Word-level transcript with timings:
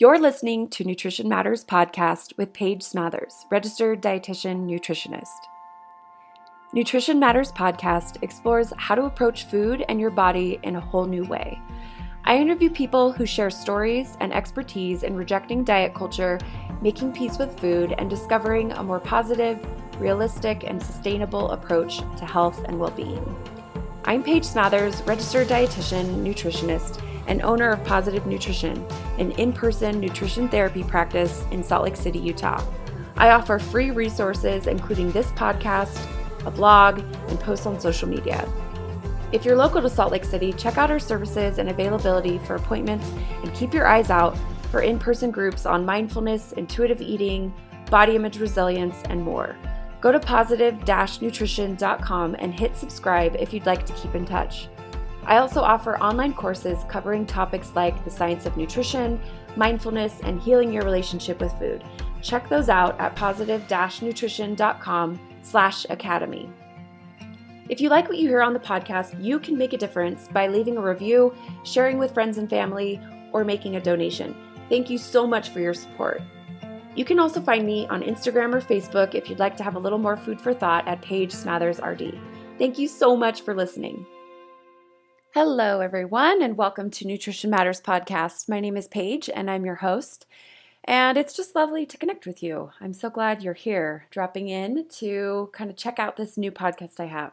You're 0.00 0.18
listening 0.18 0.70
to 0.70 0.84
Nutrition 0.84 1.28
Matters 1.28 1.62
podcast 1.62 2.34
with 2.38 2.54
Paige 2.54 2.80
Smathers, 2.80 3.44
registered 3.50 4.00
dietitian 4.00 4.66
nutritionist. 4.66 5.26
Nutrition 6.72 7.20
Matters 7.20 7.52
podcast 7.52 8.16
explores 8.22 8.72
how 8.78 8.94
to 8.94 9.02
approach 9.02 9.44
food 9.44 9.84
and 9.90 10.00
your 10.00 10.08
body 10.08 10.58
in 10.62 10.76
a 10.76 10.80
whole 10.80 11.04
new 11.04 11.24
way. 11.24 11.60
I 12.24 12.38
interview 12.38 12.70
people 12.70 13.12
who 13.12 13.26
share 13.26 13.50
stories 13.50 14.16
and 14.20 14.32
expertise 14.32 15.02
in 15.02 15.16
rejecting 15.16 15.64
diet 15.64 15.94
culture, 15.94 16.38
making 16.80 17.12
peace 17.12 17.36
with 17.36 17.60
food, 17.60 17.94
and 17.98 18.08
discovering 18.08 18.72
a 18.72 18.82
more 18.82 19.00
positive, 19.00 19.62
realistic, 20.00 20.64
and 20.64 20.82
sustainable 20.82 21.50
approach 21.50 21.98
to 22.16 22.24
health 22.24 22.64
and 22.64 22.80
well 22.80 22.92
being. 22.92 23.36
I'm 24.06 24.22
Paige 24.22 24.44
Smathers, 24.44 25.06
registered 25.06 25.48
dietitian, 25.48 26.24
nutritionist, 26.24 27.02
and 27.30 27.40
owner 27.42 27.70
of 27.70 27.82
Positive 27.84 28.26
Nutrition, 28.26 28.84
an 29.18 29.30
in 29.32 29.52
person 29.52 30.00
nutrition 30.00 30.48
therapy 30.48 30.82
practice 30.82 31.44
in 31.52 31.62
Salt 31.62 31.84
Lake 31.84 31.96
City, 31.96 32.18
Utah. 32.18 32.62
I 33.16 33.30
offer 33.30 33.60
free 33.60 33.92
resources, 33.92 34.66
including 34.66 35.12
this 35.12 35.28
podcast, 35.28 36.04
a 36.44 36.50
blog, 36.50 36.98
and 37.28 37.38
posts 37.38 37.66
on 37.66 37.78
social 37.78 38.08
media. 38.08 38.46
If 39.30 39.44
you're 39.44 39.56
local 39.56 39.80
to 39.80 39.88
Salt 39.88 40.10
Lake 40.10 40.24
City, 40.24 40.52
check 40.52 40.76
out 40.76 40.90
our 40.90 40.98
services 40.98 41.58
and 41.58 41.68
availability 41.68 42.38
for 42.38 42.56
appointments 42.56 43.08
and 43.44 43.54
keep 43.54 43.72
your 43.72 43.86
eyes 43.86 44.10
out 44.10 44.36
for 44.72 44.82
in 44.82 44.98
person 44.98 45.30
groups 45.30 45.66
on 45.66 45.84
mindfulness, 45.84 46.50
intuitive 46.52 47.00
eating, 47.00 47.54
body 47.90 48.16
image 48.16 48.38
resilience, 48.38 48.96
and 49.04 49.22
more. 49.22 49.56
Go 50.00 50.10
to 50.10 50.18
positive 50.18 50.80
nutrition.com 51.20 52.36
and 52.38 52.54
hit 52.54 52.74
subscribe 52.74 53.36
if 53.36 53.52
you'd 53.52 53.66
like 53.66 53.86
to 53.86 53.92
keep 53.92 54.16
in 54.16 54.24
touch. 54.24 54.68
I 55.26 55.38
also 55.38 55.60
offer 55.60 55.98
online 55.98 56.34
courses 56.34 56.84
covering 56.88 57.26
topics 57.26 57.72
like 57.74 58.04
the 58.04 58.10
science 58.10 58.46
of 58.46 58.56
nutrition, 58.56 59.20
mindfulness, 59.56 60.20
and 60.22 60.40
healing 60.40 60.72
your 60.72 60.84
relationship 60.84 61.40
with 61.40 61.52
food. 61.58 61.82
Check 62.22 62.48
those 62.48 62.68
out 62.68 62.98
at 63.00 63.16
positive-nutrition.com 63.16 65.20
slash 65.42 65.86
academy. 65.88 66.50
If 67.68 67.80
you 67.80 67.88
like 67.88 68.08
what 68.08 68.18
you 68.18 68.28
hear 68.28 68.42
on 68.42 68.52
the 68.52 68.58
podcast, 68.58 69.22
you 69.22 69.38
can 69.38 69.56
make 69.56 69.72
a 69.72 69.78
difference 69.78 70.26
by 70.28 70.48
leaving 70.48 70.76
a 70.76 70.82
review, 70.82 71.32
sharing 71.62 71.98
with 71.98 72.12
friends 72.12 72.38
and 72.38 72.50
family, 72.50 73.00
or 73.32 73.44
making 73.44 73.76
a 73.76 73.80
donation. 73.80 74.34
Thank 74.68 74.90
you 74.90 74.98
so 74.98 75.24
much 75.26 75.50
for 75.50 75.60
your 75.60 75.74
support. 75.74 76.20
You 76.96 77.04
can 77.04 77.20
also 77.20 77.40
find 77.40 77.64
me 77.64 77.86
on 77.86 78.02
Instagram 78.02 78.54
or 78.54 78.60
Facebook 78.60 79.14
if 79.14 79.30
you'd 79.30 79.38
like 79.38 79.56
to 79.58 79.62
have 79.62 79.76
a 79.76 79.78
little 79.78 79.98
more 79.98 80.16
food 80.16 80.40
for 80.40 80.52
thought 80.52 80.88
at 80.88 81.00
Paige 81.00 81.32
Smathers 81.32 81.80
RD. 81.80 82.18
Thank 82.58 82.78
you 82.78 82.88
so 82.88 83.16
much 83.16 83.42
for 83.42 83.54
listening. 83.54 84.04
Hello, 85.32 85.78
everyone, 85.78 86.42
and 86.42 86.56
welcome 86.56 86.90
to 86.90 87.06
Nutrition 87.06 87.50
Matters 87.50 87.80
Podcast. 87.80 88.48
My 88.48 88.58
name 88.58 88.76
is 88.76 88.88
Paige, 88.88 89.30
and 89.32 89.48
I'm 89.48 89.64
your 89.64 89.76
host. 89.76 90.26
And 90.82 91.16
it's 91.16 91.36
just 91.36 91.54
lovely 91.54 91.86
to 91.86 91.96
connect 91.96 92.26
with 92.26 92.42
you. 92.42 92.72
I'm 92.80 92.92
so 92.92 93.10
glad 93.10 93.40
you're 93.40 93.54
here, 93.54 94.06
dropping 94.10 94.48
in 94.48 94.88
to 94.96 95.48
kind 95.52 95.70
of 95.70 95.76
check 95.76 96.00
out 96.00 96.16
this 96.16 96.36
new 96.36 96.50
podcast 96.50 96.98
I 96.98 97.04
have. 97.04 97.30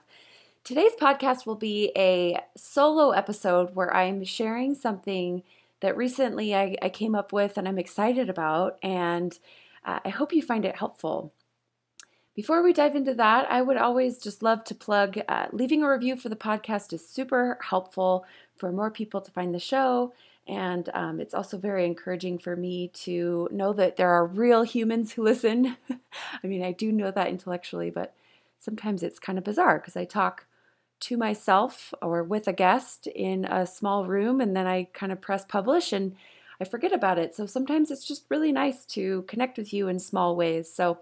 Today's 0.63 0.91
podcast 1.01 1.47
will 1.47 1.55
be 1.55 1.91
a 1.97 2.39
solo 2.55 3.13
episode 3.13 3.73
where 3.73 3.91
I'm 3.91 4.23
sharing 4.23 4.75
something 4.75 5.41
that 5.79 5.97
recently 5.97 6.53
I, 6.53 6.75
I 6.83 6.89
came 6.89 7.15
up 7.15 7.33
with 7.33 7.57
and 7.57 7.67
I'm 7.67 7.79
excited 7.79 8.29
about, 8.29 8.77
and 8.83 9.39
uh, 9.83 10.01
I 10.05 10.09
hope 10.09 10.33
you 10.33 10.43
find 10.43 10.65
it 10.65 10.75
helpful. 10.75 11.33
Before 12.37 12.61
we 12.61 12.71
dive 12.71 12.95
into 12.95 13.15
that, 13.15 13.51
I 13.51 13.63
would 13.63 13.77
always 13.77 14.19
just 14.19 14.43
love 14.43 14.63
to 14.65 14.75
plug 14.75 15.17
uh, 15.27 15.47
leaving 15.51 15.81
a 15.81 15.89
review 15.89 16.15
for 16.15 16.29
the 16.29 16.35
podcast 16.35 16.93
is 16.93 17.03
super 17.03 17.57
helpful 17.67 18.25
for 18.57 18.71
more 18.71 18.91
people 18.91 19.21
to 19.21 19.31
find 19.31 19.55
the 19.55 19.59
show. 19.59 20.13
And 20.47 20.87
um, 20.93 21.19
it's 21.19 21.33
also 21.33 21.57
very 21.57 21.83
encouraging 21.83 22.37
for 22.37 22.55
me 22.55 22.89
to 22.89 23.49
know 23.51 23.73
that 23.73 23.97
there 23.97 24.11
are 24.11 24.27
real 24.27 24.61
humans 24.61 25.13
who 25.13 25.23
listen. 25.23 25.77
I 25.89 26.45
mean, 26.45 26.61
I 26.61 26.73
do 26.73 26.91
know 26.91 27.09
that 27.09 27.29
intellectually, 27.29 27.89
but 27.89 28.13
sometimes 28.59 29.01
it's 29.01 29.17
kind 29.17 29.39
of 29.39 29.43
bizarre 29.43 29.79
because 29.79 29.97
I 29.97 30.05
talk 30.05 30.45
to 30.99 31.17
myself 31.17 31.91
or 32.03 32.21
with 32.21 32.47
a 32.47 32.53
guest 32.53 33.07
in 33.07 33.45
a 33.45 33.65
small 33.65 34.05
room 34.05 34.41
and 34.41 34.55
then 34.55 34.67
I 34.67 34.89
kind 34.93 35.11
of 35.11 35.21
press 35.21 35.43
publish 35.43 35.91
and 35.91 36.15
I 36.61 36.65
forget 36.65 36.93
about 36.93 37.17
it. 37.17 37.35
So 37.35 37.47
sometimes 37.47 37.89
it's 37.89 38.05
just 38.05 38.25
really 38.29 38.51
nice 38.51 38.85
to 38.85 39.23
connect 39.23 39.57
with 39.57 39.73
you 39.73 39.87
in 39.87 39.97
small 39.97 40.35
ways. 40.35 40.71
So 40.71 40.99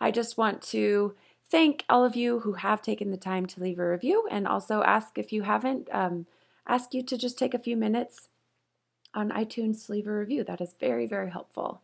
I 0.00 0.10
just 0.10 0.38
want 0.38 0.62
to 0.62 1.14
thank 1.50 1.84
all 1.88 2.04
of 2.04 2.16
you 2.16 2.40
who 2.40 2.54
have 2.54 2.80
taken 2.80 3.10
the 3.10 3.16
time 3.16 3.46
to 3.46 3.60
leave 3.60 3.78
a 3.78 3.88
review 3.88 4.26
and 4.30 4.46
also 4.46 4.82
ask 4.82 5.18
if 5.18 5.32
you 5.32 5.42
haven't, 5.42 5.88
um, 5.92 6.26
ask 6.66 6.94
you 6.94 7.02
to 7.02 7.18
just 7.18 7.38
take 7.38 7.54
a 7.54 7.58
few 7.58 7.76
minutes 7.76 8.28
on 9.14 9.30
iTunes 9.30 9.86
to 9.86 9.92
leave 9.92 10.06
a 10.06 10.12
review. 10.12 10.44
That 10.44 10.60
is 10.60 10.74
very, 10.78 11.06
very 11.06 11.30
helpful. 11.30 11.82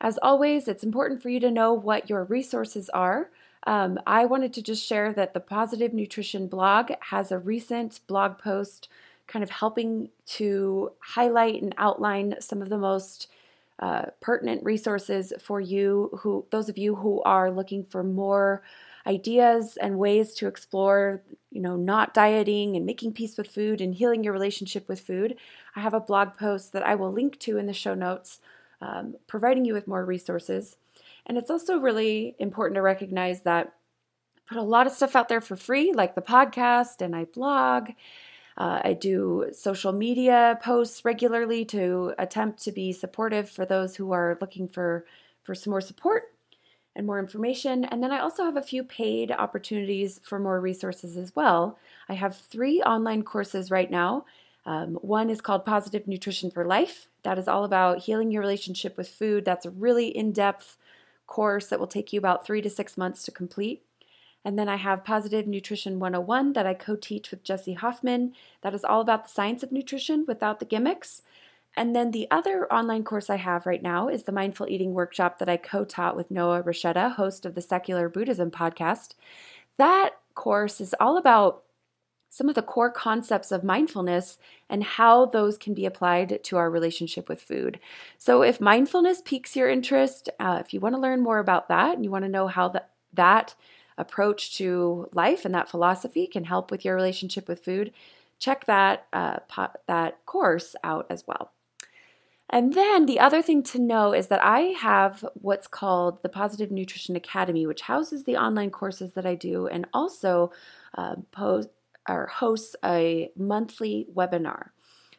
As 0.00 0.18
always, 0.22 0.68
it's 0.68 0.84
important 0.84 1.22
for 1.22 1.28
you 1.28 1.40
to 1.40 1.50
know 1.50 1.72
what 1.72 2.08
your 2.08 2.24
resources 2.24 2.88
are. 2.90 3.30
Um, 3.66 3.98
I 4.06 4.24
wanted 4.24 4.52
to 4.54 4.62
just 4.62 4.84
share 4.84 5.12
that 5.12 5.34
the 5.34 5.40
Positive 5.40 5.92
Nutrition 5.92 6.48
blog 6.48 6.90
has 7.00 7.30
a 7.30 7.38
recent 7.38 8.00
blog 8.06 8.38
post 8.38 8.88
kind 9.28 9.42
of 9.42 9.50
helping 9.50 10.10
to 10.26 10.92
highlight 10.98 11.62
and 11.62 11.74
outline 11.78 12.34
some 12.40 12.60
of 12.60 12.68
the 12.68 12.78
most 12.78 13.28
uh, 13.78 14.06
pertinent 14.20 14.62
resources 14.64 15.32
for 15.40 15.60
you 15.60 16.10
who 16.20 16.46
those 16.50 16.68
of 16.68 16.78
you 16.78 16.94
who 16.94 17.22
are 17.22 17.50
looking 17.50 17.84
for 17.84 18.02
more 18.02 18.62
ideas 19.06 19.76
and 19.80 19.98
ways 19.98 20.34
to 20.34 20.46
explore 20.46 21.22
you 21.50 21.60
know 21.60 21.76
not 21.76 22.14
dieting 22.14 22.76
and 22.76 22.86
making 22.86 23.12
peace 23.12 23.36
with 23.36 23.48
food 23.48 23.80
and 23.80 23.94
healing 23.94 24.22
your 24.22 24.32
relationship 24.32 24.88
with 24.88 25.00
food 25.00 25.34
i 25.74 25.80
have 25.80 25.94
a 25.94 26.00
blog 26.00 26.36
post 26.36 26.72
that 26.72 26.86
i 26.86 26.94
will 26.94 27.10
link 27.10 27.38
to 27.40 27.58
in 27.58 27.66
the 27.66 27.72
show 27.72 27.94
notes 27.94 28.38
um, 28.82 29.14
providing 29.26 29.64
you 29.64 29.72
with 29.72 29.88
more 29.88 30.04
resources. 30.04 30.76
And 31.24 31.38
it's 31.38 31.50
also 31.50 31.78
really 31.78 32.34
important 32.38 32.74
to 32.74 32.82
recognize 32.82 33.42
that 33.42 33.72
I 34.36 34.40
put 34.54 34.58
a 34.58 34.62
lot 34.62 34.86
of 34.86 34.92
stuff 34.92 35.14
out 35.14 35.28
there 35.28 35.40
for 35.40 35.56
free 35.56 35.92
like 35.94 36.14
the 36.14 36.20
podcast 36.20 37.00
and 37.00 37.14
i 37.14 37.24
blog 37.24 37.90
uh, 38.56 38.80
I 38.84 38.92
do 38.92 39.46
social 39.52 39.92
media 39.92 40.58
posts 40.62 41.04
regularly 41.04 41.64
to 41.66 42.14
attempt 42.18 42.62
to 42.64 42.72
be 42.72 42.92
supportive 42.92 43.48
for 43.48 43.64
those 43.64 43.96
who 43.96 44.12
are 44.12 44.38
looking 44.40 44.68
for, 44.68 45.06
for 45.42 45.54
some 45.54 45.70
more 45.70 45.80
support 45.80 46.24
and 46.94 47.06
more 47.06 47.18
information. 47.18 47.84
And 47.86 48.02
then 48.02 48.12
I 48.12 48.18
also 48.18 48.44
have 48.44 48.56
a 48.56 48.62
few 48.62 48.84
paid 48.84 49.30
opportunities 49.30 50.20
for 50.22 50.38
more 50.38 50.60
resources 50.60 51.16
as 51.16 51.34
well. 51.34 51.78
I 52.08 52.14
have 52.14 52.36
three 52.36 52.82
online 52.82 53.22
courses 53.22 53.70
right 53.70 53.90
now. 53.90 54.26
Um, 54.64 54.94
one 54.96 55.30
is 55.30 55.40
called 55.40 55.64
Positive 55.64 56.06
Nutrition 56.06 56.50
for 56.50 56.64
Life. 56.64 57.08
That 57.22 57.38
is 57.38 57.48
all 57.48 57.64
about 57.64 58.00
healing 58.00 58.30
your 58.30 58.42
relationship 58.42 58.96
with 58.96 59.08
food. 59.08 59.44
That's 59.44 59.66
a 59.66 59.70
really 59.70 60.08
in 60.08 60.32
depth 60.32 60.76
course 61.26 61.68
that 61.68 61.80
will 61.80 61.86
take 61.86 62.12
you 62.12 62.18
about 62.18 62.44
three 62.44 62.60
to 62.62 62.70
six 62.70 62.96
months 62.96 63.24
to 63.24 63.30
complete. 63.30 63.82
And 64.44 64.58
then 64.58 64.68
I 64.68 64.76
have 64.76 65.04
Positive 65.04 65.46
Nutrition 65.46 65.98
101 66.00 66.52
that 66.54 66.66
I 66.66 66.74
co 66.74 66.96
teach 66.96 67.30
with 67.30 67.44
Jesse 67.44 67.74
Hoffman. 67.74 68.34
That 68.62 68.74
is 68.74 68.84
all 68.84 69.00
about 69.00 69.24
the 69.24 69.30
science 69.30 69.62
of 69.62 69.72
nutrition 69.72 70.24
without 70.26 70.58
the 70.58 70.66
gimmicks. 70.66 71.22
And 71.76 71.96
then 71.96 72.10
the 72.10 72.28
other 72.30 72.70
online 72.72 73.04
course 73.04 73.30
I 73.30 73.36
have 73.36 73.66
right 73.66 73.82
now 73.82 74.08
is 74.08 74.24
the 74.24 74.32
Mindful 74.32 74.68
Eating 74.68 74.92
Workshop 74.92 75.38
that 75.38 75.48
I 75.48 75.56
co 75.56 75.84
taught 75.84 76.16
with 76.16 76.30
Noah 76.30 76.62
Rasheta, 76.62 77.14
host 77.14 77.46
of 77.46 77.54
the 77.54 77.62
Secular 77.62 78.08
Buddhism 78.08 78.50
podcast. 78.50 79.14
That 79.78 80.10
course 80.34 80.80
is 80.80 80.94
all 81.00 81.16
about 81.16 81.62
some 82.28 82.48
of 82.48 82.54
the 82.54 82.62
core 82.62 82.90
concepts 82.90 83.52
of 83.52 83.62
mindfulness 83.62 84.38
and 84.68 84.82
how 84.82 85.26
those 85.26 85.58
can 85.58 85.74
be 85.74 85.84
applied 85.84 86.42
to 86.42 86.56
our 86.56 86.70
relationship 86.70 87.28
with 87.28 87.42
food. 87.42 87.78
So, 88.18 88.42
if 88.42 88.60
mindfulness 88.60 89.22
piques 89.22 89.54
your 89.54 89.68
interest, 89.68 90.28
uh, 90.40 90.58
if 90.60 90.74
you 90.74 90.80
want 90.80 90.94
to 90.94 91.00
learn 91.00 91.22
more 91.22 91.38
about 91.38 91.68
that 91.68 91.94
and 91.94 92.04
you 92.04 92.10
want 92.10 92.24
to 92.24 92.30
know 92.30 92.48
how 92.48 92.68
the, 92.68 92.84
that 93.12 93.54
approach 93.98 94.56
to 94.56 95.08
life 95.12 95.44
and 95.44 95.54
that 95.54 95.68
philosophy 95.68 96.26
can 96.26 96.44
help 96.44 96.70
with 96.70 96.84
your 96.84 96.94
relationship 96.94 97.48
with 97.48 97.64
food, 97.64 97.92
check 98.38 98.66
that 98.66 99.06
uh, 99.12 99.38
po- 99.48 99.72
that 99.86 100.24
course 100.26 100.74
out 100.82 101.06
as 101.10 101.24
well. 101.26 101.52
And 102.50 102.74
then 102.74 103.06
the 103.06 103.18
other 103.18 103.40
thing 103.40 103.62
to 103.64 103.78
know 103.78 104.12
is 104.12 104.26
that 104.26 104.44
I 104.44 104.74
have 104.78 105.24
what's 105.34 105.66
called 105.66 106.22
the 106.22 106.28
Positive 106.28 106.70
Nutrition 106.70 107.16
Academy, 107.16 107.66
which 107.66 107.80
houses 107.80 108.24
the 108.24 108.36
online 108.36 108.70
courses 108.70 109.14
that 109.14 109.24
I 109.24 109.34
do 109.34 109.68
and 109.68 109.86
also 109.94 110.52
uh, 110.98 111.16
post 111.30 111.70
or 112.08 112.26
hosts 112.26 112.76
a 112.84 113.30
monthly 113.36 114.06
webinar. 114.14 114.70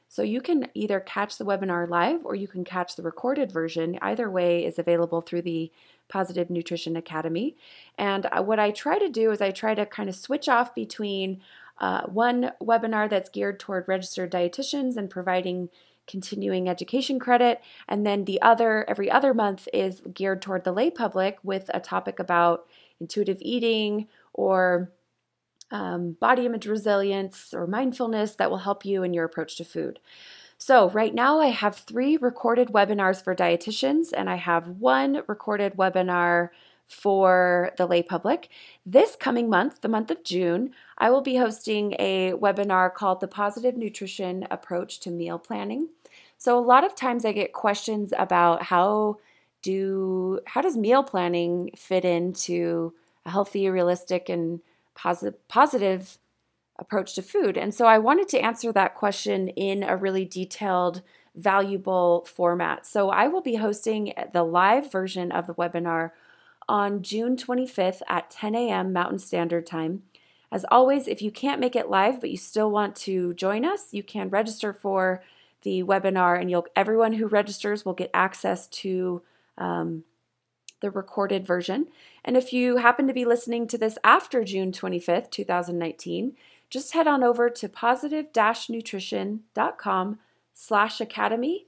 So 0.10 0.22
you 0.22 0.42
can 0.42 0.68
either 0.76 1.00
catch 1.00 1.40
the 1.40 1.46
webinar 1.46 1.90
live 1.90 2.24
or 2.24 2.36
you 2.36 2.48
can 2.48 2.64
catch 2.64 2.96
the 2.96 3.02
recorded 3.02 3.52
version. 3.52 3.98
Either 4.00 4.30
way 4.30 4.64
is 4.64 4.78
available 4.78 5.22
through 5.22 5.42
the 5.42 5.72
Positive 6.14 6.52
Nutrition 6.52 6.96
Academy. 6.96 7.58
And 7.98 8.28
what 8.42 8.60
I 8.60 8.70
try 8.70 9.00
to 9.00 9.10
do 9.10 9.32
is 9.32 9.42
I 9.42 9.50
try 9.50 9.74
to 9.74 9.84
kind 9.88 10.10
of 10.10 10.16
switch 10.16 10.48
off 10.48 10.76
between 10.76 11.42
uh, 11.80 12.04
one 12.04 12.52
webinar 12.62 13.10
that's 13.10 13.30
geared 13.30 13.60
toward 13.60 13.88
registered 13.88 14.32
dietitians 14.32 14.96
and 14.96 15.10
providing 15.10 15.70
continuing 16.06 16.70
education 16.70 17.18
credit, 17.18 17.62
and 17.88 18.06
then 18.06 18.26
the 18.26 18.40
other 18.44 18.86
every 18.88 19.10
other 19.10 19.34
month 19.34 19.68
is 19.74 20.04
geared 20.14 20.42
toward 20.42 20.64
the 20.64 20.72
lay 20.72 20.92
public 20.92 21.40
with 21.42 21.72
a 21.74 21.80
topic 21.80 22.20
about 22.20 22.68
intuitive 23.00 23.40
eating 23.42 24.08
or 24.34 24.92
um, 25.72 26.16
body 26.20 26.46
image 26.46 26.68
resilience 26.68 27.56
or 27.56 27.66
mindfulness 27.66 28.36
that 28.36 28.52
will 28.52 28.60
help 28.60 28.86
you 28.86 29.02
in 29.02 29.16
your 29.16 29.26
approach 29.26 29.56
to 29.58 29.64
food. 29.64 30.00
So, 30.58 30.90
right 30.92 31.14
now 31.14 31.40
I 31.40 31.48
have 31.48 31.76
three 31.76 32.18
recorded 32.18 32.70
webinars 32.70 33.24
for 33.24 33.36
dietitians, 33.36 34.14
and 34.16 34.30
I 34.30 34.36
have 34.36 34.68
one 34.68 35.24
recorded 35.28 35.76
webinar 35.76 36.50
for 36.86 37.72
the 37.78 37.86
lay 37.86 38.04
public. 38.04 38.50
This 38.86 39.16
coming 39.16 39.50
month, 39.50 39.82
the 39.82 39.90
month 39.90 40.12
of 40.12 40.24
June, 40.24 40.74
I 40.98 41.10
will 41.10 41.22
be 41.22 41.38
hosting 41.38 41.96
a 42.00 42.34
webinar 42.34 42.94
called 42.94 43.20
The 43.20 43.28
Positive 43.28 43.76
Nutrition 43.76 44.48
Approach 44.52 45.00
to 45.02 45.10
Meal 45.12 45.40
Planning. 45.40 45.90
So, 46.38 46.58
a 46.58 46.62
lot 46.62 46.84
of 46.84 46.96
times 46.96 47.26
I 47.26 47.32
get 47.32 47.54
questions 47.54 48.14
about 48.18 48.64
how 48.64 49.18
do 49.62 50.40
how 50.46 50.62
does 50.62 50.78
meal 50.78 51.04
planning 51.04 51.72
fit 51.76 52.06
into 52.06 52.94
a 53.26 53.32
healthy, 53.32 53.70
realistic, 53.70 54.30
and 54.30 54.60
positive 54.96 55.48
positive 55.48 56.18
approach 56.84 57.16
to 57.16 57.22
food? 57.22 57.58
And 57.58 57.74
so 57.74 57.86
I 57.86 57.98
wanted 57.98 58.30
to 58.30 58.40
answer 58.40 58.72
that 58.72 58.96
question 58.96 59.50
in 59.50 59.84
a 59.84 59.98
really 59.98 60.26
detailed, 60.26 61.02
valuable 61.36 62.26
format. 62.26 62.86
So 62.86 63.10
I 63.10 63.28
will 63.28 63.42
be 63.42 63.56
hosting 63.56 64.14
the 64.34 64.44
live 64.44 64.92
version 64.92 65.32
of 65.32 65.48
the 65.48 65.56
webinar 65.56 66.12
on 66.68 67.02
June 67.02 67.36
25th 67.36 68.02
at 68.08 68.30
10 68.30 68.56
a.m. 68.56 68.94
Mountain 68.94 69.20
Standard 69.20 69.66
Time. 69.66 70.04
As 70.52 70.66
always, 70.70 71.08
if 71.08 71.22
you 71.22 71.32
can't 71.32 71.60
make 71.60 71.76
it 71.76 71.90
live 71.90 72.22
but 72.22 72.30
you 72.30 72.38
still 72.38 72.70
want 72.70 72.96
to 72.98 73.34
join 73.34 73.66
us, 73.66 73.94
you 73.94 74.04
can 74.04 74.30
register 74.30 74.72
for 74.72 75.24
the 75.64 75.82
webinar, 75.82 76.40
and 76.40 76.52
you'll 76.52 76.68
everyone 76.76 77.14
who 77.14 77.26
registers 77.26 77.86
will 77.86 77.94
get 77.94 78.12
access 78.14 78.68
to 78.68 79.22
um, 79.58 80.04
the 80.82 80.92
recorded 80.92 81.48
version. 81.48 81.88
And 82.24 82.38
if 82.38 82.54
you 82.54 82.78
happen 82.78 83.08
to 83.08 83.14
be 83.14 83.26
listening 83.26 83.68
to 83.68 83.78
this 83.78 83.98
after 84.04 84.44
June 84.44 84.72
25th, 84.72 85.32
2019, 85.32 86.36
just 86.74 86.94
head 86.94 87.08
on 87.08 87.24
over 87.24 87.52
to 87.52 87.70
positive-nutrition.com 87.70 90.20
slash 90.56 91.00
academy 91.00 91.68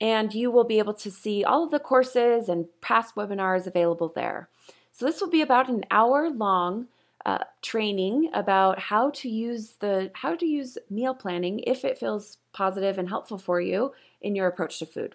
and 0.00 0.34
you 0.34 0.50
will 0.50 0.64
be 0.64 0.80
able 0.80 0.94
to 0.94 1.08
see 1.08 1.44
all 1.44 1.62
of 1.62 1.70
the 1.70 1.78
courses 1.78 2.48
and 2.48 2.66
past 2.80 3.14
webinars 3.14 3.68
available 3.68 4.10
there. 4.12 4.48
So 4.90 5.06
this 5.06 5.20
will 5.20 5.30
be 5.30 5.40
about 5.40 5.68
an 5.68 5.84
hour 5.88 6.30
long 6.30 6.88
uh, 7.24 7.44
training 7.62 8.28
about 8.34 8.80
how 8.80 9.10
to 9.10 9.28
use 9.28 9.74
the 9.78 10.10
how 10.14 10.34
to 10.34 10.44
use 10.44 10.76
meal 10.90 11.14
planning 11.14 11.60
if 11.60 11.84
it 11.84 11.96
feels 11.96 12.38
positive 12.52 12.98
and 12.98 13.08
helpful 13.08 13.38
for 13.38 13.60
you 13.60 13.92
in 14.20 14.34
your 14.34 14.48
approach 14.48 14.80
to 14.80 14.86
food. 14.86 15.14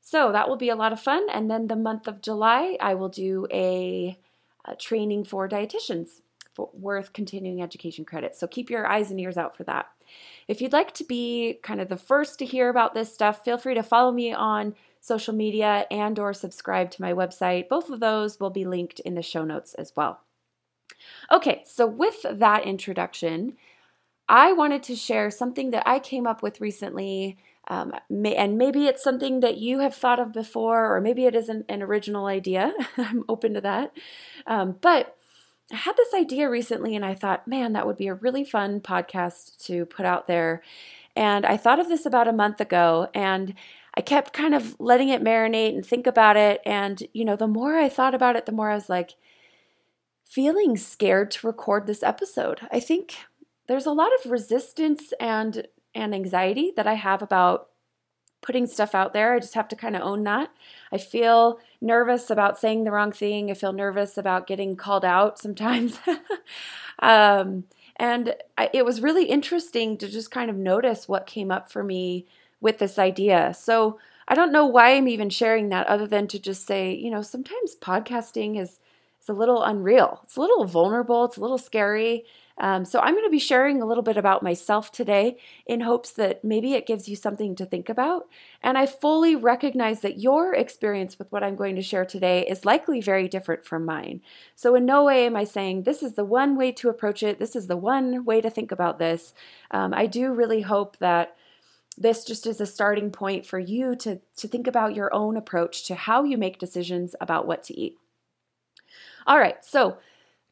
So 0.00 0.32
that 0.32 0.48
will 0.48 0.56
be 0.56 0.68
a 0.68 0.76
lot 0.76 0.92
of 0.92 1.00
fun. 1.00 1.28
And 1.32 1.48
then 1.48 1.68
the 1.68 1.76
month 1.76 2.08
of 2.08 2.20
July, 2.20 2.76
I 2.80 2.94
will 2.94 3.08
do 3.08 3.46
a, 3.52 4.18
a 4.64 4.74
training 4.74 5.22
for 5.24 5.48
dietitians 5.48 6.22
for 6.54 6.70
worth 6.72 7.12
continuing 7.12 7.62
education 7.62 8.04
credits. 8.04 8.38
So 8.38 8.46
keep 8.46 8.70
your 8.70 8.86
eyes 8.86 9.10
and 9.10 9.20
ears 9.20 9.36
out 9.36 9.56
for 9.56 9.64
that. 9.64 9.86
If 10.48 10.60
you'd 10.60 10.72
like 10.72 10.92
to 10.94 11.04
be 11.04 11.58
kind 11.62 11.80
of 11.80 11.88
the 11.88 11.96
first 11.96 12.38
to 12.38 12.44
hear 12.44 12.68
about 12.68 12.94
this 12.94 13.12
stuff, 13.12 13.44
feel 13.44 13.58
free 13.58 13.74
to 13.74 13.82
follow 13.82 14.12
me 14.12 14.32
on 14.32 14.74
social 15.00 15.34
media 15.34 15.86
and 15.90 16.18
or 16.18 16.32
subscribe 16.32 16.90
to 16.92 17.02
my 17.02 17.12
website. 17.12 17.68
Both 17.68 17.90
of 17.90 18.00
those 18.00 18.38
will 18.38 18.50
be 18.50 18.64
linked 18.64 19.00
in 19.00 19.14
the 19.14 19.22
show 19.22 19.44
notes 19.44 19.74
as 19.74 19.92
well. 19.96 20.20
Okay, 21.30 21.62
so 21.66 21.86
with 21.86 22.24
that 22.30 22.64
introduction, 22.64 23.56
I 24.28 24.52
wanted 24.52 24.82
to 24.84 24.96
share 24.96 25.30
something 25.30 25.70
that 25.70 25.82
I 25.86 25.98
came 25.98 26.26
up 26.26 26.42
with 26.42 26.60
recently 26.60 27.38
um, 27.68 27.92
may, 28.10 28.34
and 28.34 28.58
maybe 28.58 28.86
it's 28.86 29.02
something 29.02 29.40
that 29.40 29.58
you 29.58 29.80
have 29.80 29.94
thought 29.94 30.18
of 30.18 30.32
before, 30.32 30.94
or 30.94 31.00
maybe 31.00 31.26
it 31.26 31.34
isn't 31.34 31.66
an 31.68 31.82
original 31.82 32.26
idea. 32.26 32.72
I'm 32.96 33.24
open 33.28 33.54
to 33.54 33.60
that. 33.60 33.92
Um, 34.46 34.76
but 34.80 35.16
I 35.72 35.76
had 35.76 35.96
this 35.96 36.14
idea 36.14 36.50
recently, 36.50 36.94
and 36.94 37.04
I 37.04 37.14
thought, 37.14 37.48
man, 37.48 37.72
that 37.72 37.86
would 37.86 37.96
be 37.96 38.08
a 38.08 38.14
really 38.14 38.44
fun 38.44 38.80
podcast 38.80 39.64
to 39.66 39.86
put 39.86 40.04
out 40.04 40.26
there. 40.26 40.62
And 41.16 41.46
I 41.46 41.56
thought 41.56 41.80
of 41.80 41.88
this 41.88 42.06
about 42.06 42.28
a 42.28 42.32
month 42.32 42.60
ago, 42.60 43.08
and 43.14 43.54
I 43.94 44.00
kept 44.00 44.32
kind 44.32 44.54
of 44.54 44.78
letting 44.78 45.08
it 45.08 45.22
marinate 45.22 45.74
and 45.74 45.84
think 45.84 46.06
about 46.06 46.36
it. 46.36 46.60
And, 46.64 47.02
you 47.12 47.24
know, 47.24 47.36
the 47.36 47.46
more 47.46 47.78
I 47.78 47.88
thought 47.88 48.14
about 48.14 48.36
it, 48.36 48.46
the 48.46 48.52
more 48.52 48.70
I 48.70 48.74
was 48.74 48.88
like, 48.88 49.16
feeling 50.24 50.78
scared 50.78 51.30
to 51.30 51.46
record 51.46 51.86
this 51.86 52.02
episode. 52.02 52.60
I 52.70 52.80
think 52.80 53.16
there's 53.66 53.84
a 53.84 53.92
lot 53.92 54.10
of 54.18 54.30
resistance 54.30 55.12
and 55.20 55.66
and 55.94 56.14
anxiety 56.14 56.72
that 56.74 56.86
I 56.86 56.94
have 56.94 57.20
about 57.20 57.68
putting 58.42 58.66
stuff 58.66 58.94
out 58.94 59.12
there. 59.14 59.34
I 59.34 59.38
just 59.38 59.54
have 59.54 59.68
to 59.68 59.76
kind 59.76 59.96
of 59.96 60.02
own 60.02 60.24
that. 60.24 60.50
I 60.90 60.98
feel 60.98 61.60
nervous 61.80 62.28
about 62.28 62.58
saying 62.58 62.84
the 62.84 62.90
wrong 62.90 63.12
thing. 63.12 63.50
I 63.50 63.54
feel 63.54 63.72
nervous 63.72 64.18
about 64.18 64.46
getting 64.46 64.76
called 64.76 65.04
out 65.04 65.38
sometimes. 65.38 65.98
um, 66.98 67.64
and 67.96 68.34
I, 68.58 68.68
it 68.74 68.84
was 68.84 69.00
really 69.00 69.26
interesting 69.26 69.96
to 69.98 70.08
just 70.08 70.30
kind 70.30 70.50
of 70.50 70.56
notice 70.56 71.08
what 71.08 71.26
came 71.26 71.50
up 71.50 71.70
for 71.70 71.82
me 71.82 72.26
with 72.60 72.78
this 72.78 72.98
idea. 72.98 73.54
So 73.54 73.98
I 74.28 74.34
don't 74.34 74.52
know 74.52 74.66
why 74.66 74.94
I'm 74.94 75.08
even 75.08 75.30
sharing 75.30 75.68
that 75.70 75.86
other 75.86 76.06
than 76.06 76.26
to 76.28 76.38
just 76.38 76.66
say, 76.66 76.92
you 76.92 77.10
know, 77.10 77.22
sometimes 77.22 77.76
podcasting 77.80 78.60
is 78.60 78.78
it's 79.18 79.28
a 79.28 79.34
little 79.34 79.62
unreal. 79.62 80.20
It's 80.24 80.36
a 80.36 80.40
little 80.40 80.64
vulnerable. 80.64 81.24
It's 81.24 81.36
a 81.36 81.40
little 81.40 81.58
scary. 81.58 82.24
Um, 82.58 82.84
so, 82.84 83.00
I'm 83.00 83.14
going 83.14 83.26
to 83.26 83.30
be 83.30 83.38
sharing 83.38 83.80
a 83.80 83.86
little 83.86 84.02
bit 84.02 84.16
about 84.16 84.42
myself 84.42 84.92
today 84.92 85.38
in 85.66 85.80
hopes 85.80 86.10
that 86.12 86.44
maybe 86.44 86.74
it 86.74 86.86
gives 86.86 87.08
you 87.08 87.16
something 87.16 87.54
to 87.56 87.66
think 87.66 87.88
about. 87.88 88.28
And 88.62 88.76
I 88.78 88.86
fully 88.86 89.36
recognize 89.36 90.00
that 90.00 90.20
your 90.20 90.54
experience 90.54 91.18
with 91.18 91.32
what 91.32 91.42
I'm 91.42 91.56
going 91.56 91.76
to 91.76 91.82
share 91.82 92.04
today 92.04 92.46
is 92.46 92.64
likely 92.64 93.00
very 93.00 93.28
different 93.28 93.64
from 93.64 93.84
mine. 93.84 94.20
So, 94.54 94.74
in 94.74 94.84
no 94.84 95.04
way 95.04 95.26
am 95.26 95.36
I 95.36 95.44
saying 95.44 95.82
this 95.82 96.02
is 96.02 96.14
the 96.14 96.24
one 96.24 96.56
way 96.56 96.72
to 96.72 96.88
approach 96.88 97.22
it, 97.22 97.38
this 97.38 97.56
is 97.56 97.66
the 97.66 97.76
one 97.76 98.24
way 98.24 98.40
to 98.40 98.50
think 98.50 98.72
about 98.72 98.98
this. 98.98 99.34
Um, 99.70 99.94
I 99.94 100.06
do 100.06 100.32
really 100.32 100.62
hope 100.62 100.98
that 100.98 101.36
this 101.96 102.24
just 102.24 102.46
is 102.46 102.60
a 102.60 102.66
starting 102.66 103.10
point 103.10 103.46
for 103.46 103.58
you 103.58 103.94
to, 103.96 104.20
to 104.36 104.48
think 104.48 104.66
about 104.66 104.94
your 104.94 105.12
own 105.14 105.36
approach 105.36 105.84
to 105.86 105.94
how 105.94 106.24
you 106.24 106.38
make 106.38 106.58
decisions 106.58 107.14
about 107.20 107.46
what 107.46 107.62
to 107.64 107.78
eat. 107.78 107.96
All 109.26 109.38
right, 109.38 109.64
so 109.64 109.98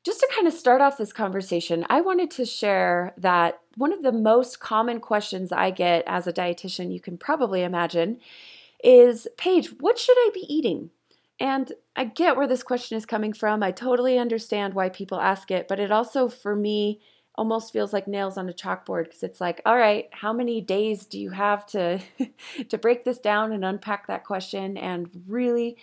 just 0.04 0.20
to 0.20 0.28
kind 0.34 0.46
of 0.46 0.54
start 0.54 0.80
off 0.80 0.96
this 0.96 1.12
conversation, 1.12 1.84
I 1.90 2.00
wanted 2.00 2.30
to 2.32 2.46
share 2.46 3.12
that 3.18 3.60
one 3.76 3.92
of 3.92 4.02
the 4.02 4.12
most 4.12 4.60
common 4.60 5.00
questions 5.00 5.52
I 5.52 5.70
get 5.70 6.04
as 6.06 6.26
a 6.26 6.32
dietitian, 6.32 6.92
you 6.92 7.00
can 7.00 7.18
probably 7.18 7.62
imagine, 7.62 8.18
is 8.82 9.28
Paige, 9.36 9.74
what 9.80 9.98
should 9.98 10.16
I 10.16 10.30
be 10.32 10.46
eating? 10.52 10.90
And 11.38 11.72
I 11.96 12.04
get 12.04 12.36
where 12.36 12.46
this 12.46 12.62
question 12.62 12.96
is 12.96 13.06
coming 13.06 13.32
from. 13.32 13.62
I 13.62 13.72
totally 13.72 14.18
understand 14.18 14.74
why 14.74 14.88
people 14.88 15.20
ask 15.20 15.50
it, 15.50 15.68
but 15.68 15.80
it 15.80 15.90
also, 15.90 16.28
for 16.28 16.56
me, 16.56 17.00
almost 17.34 17.72
feels 17.72 17.92
like 17.92 18.06
nails 18.06 18.36
on 18.36 18.48
a 18.48 18.52
chalkboard 18.52 19.04
because 19.04 19.22
it's 19.22 19.40
like, 19.40 19.62
all 19.64 19.76
right, 19.76 20.08
how 20.12 20.32
many 20.32 20.60
days 20.60 21.06
do 21.06 21.18
you 21.18 21.30
have 21.30 21.64
to 21.64 21.98
to 22.68 22.78
break 22.78 23.04
this 23.04 23.18
down 23.18 23.52
and 23.52 23.64
unpack 23.64 24.06
that 24.06 24.24
question 24.24 24.76
and 24.76 25.08
really 25.26 25.76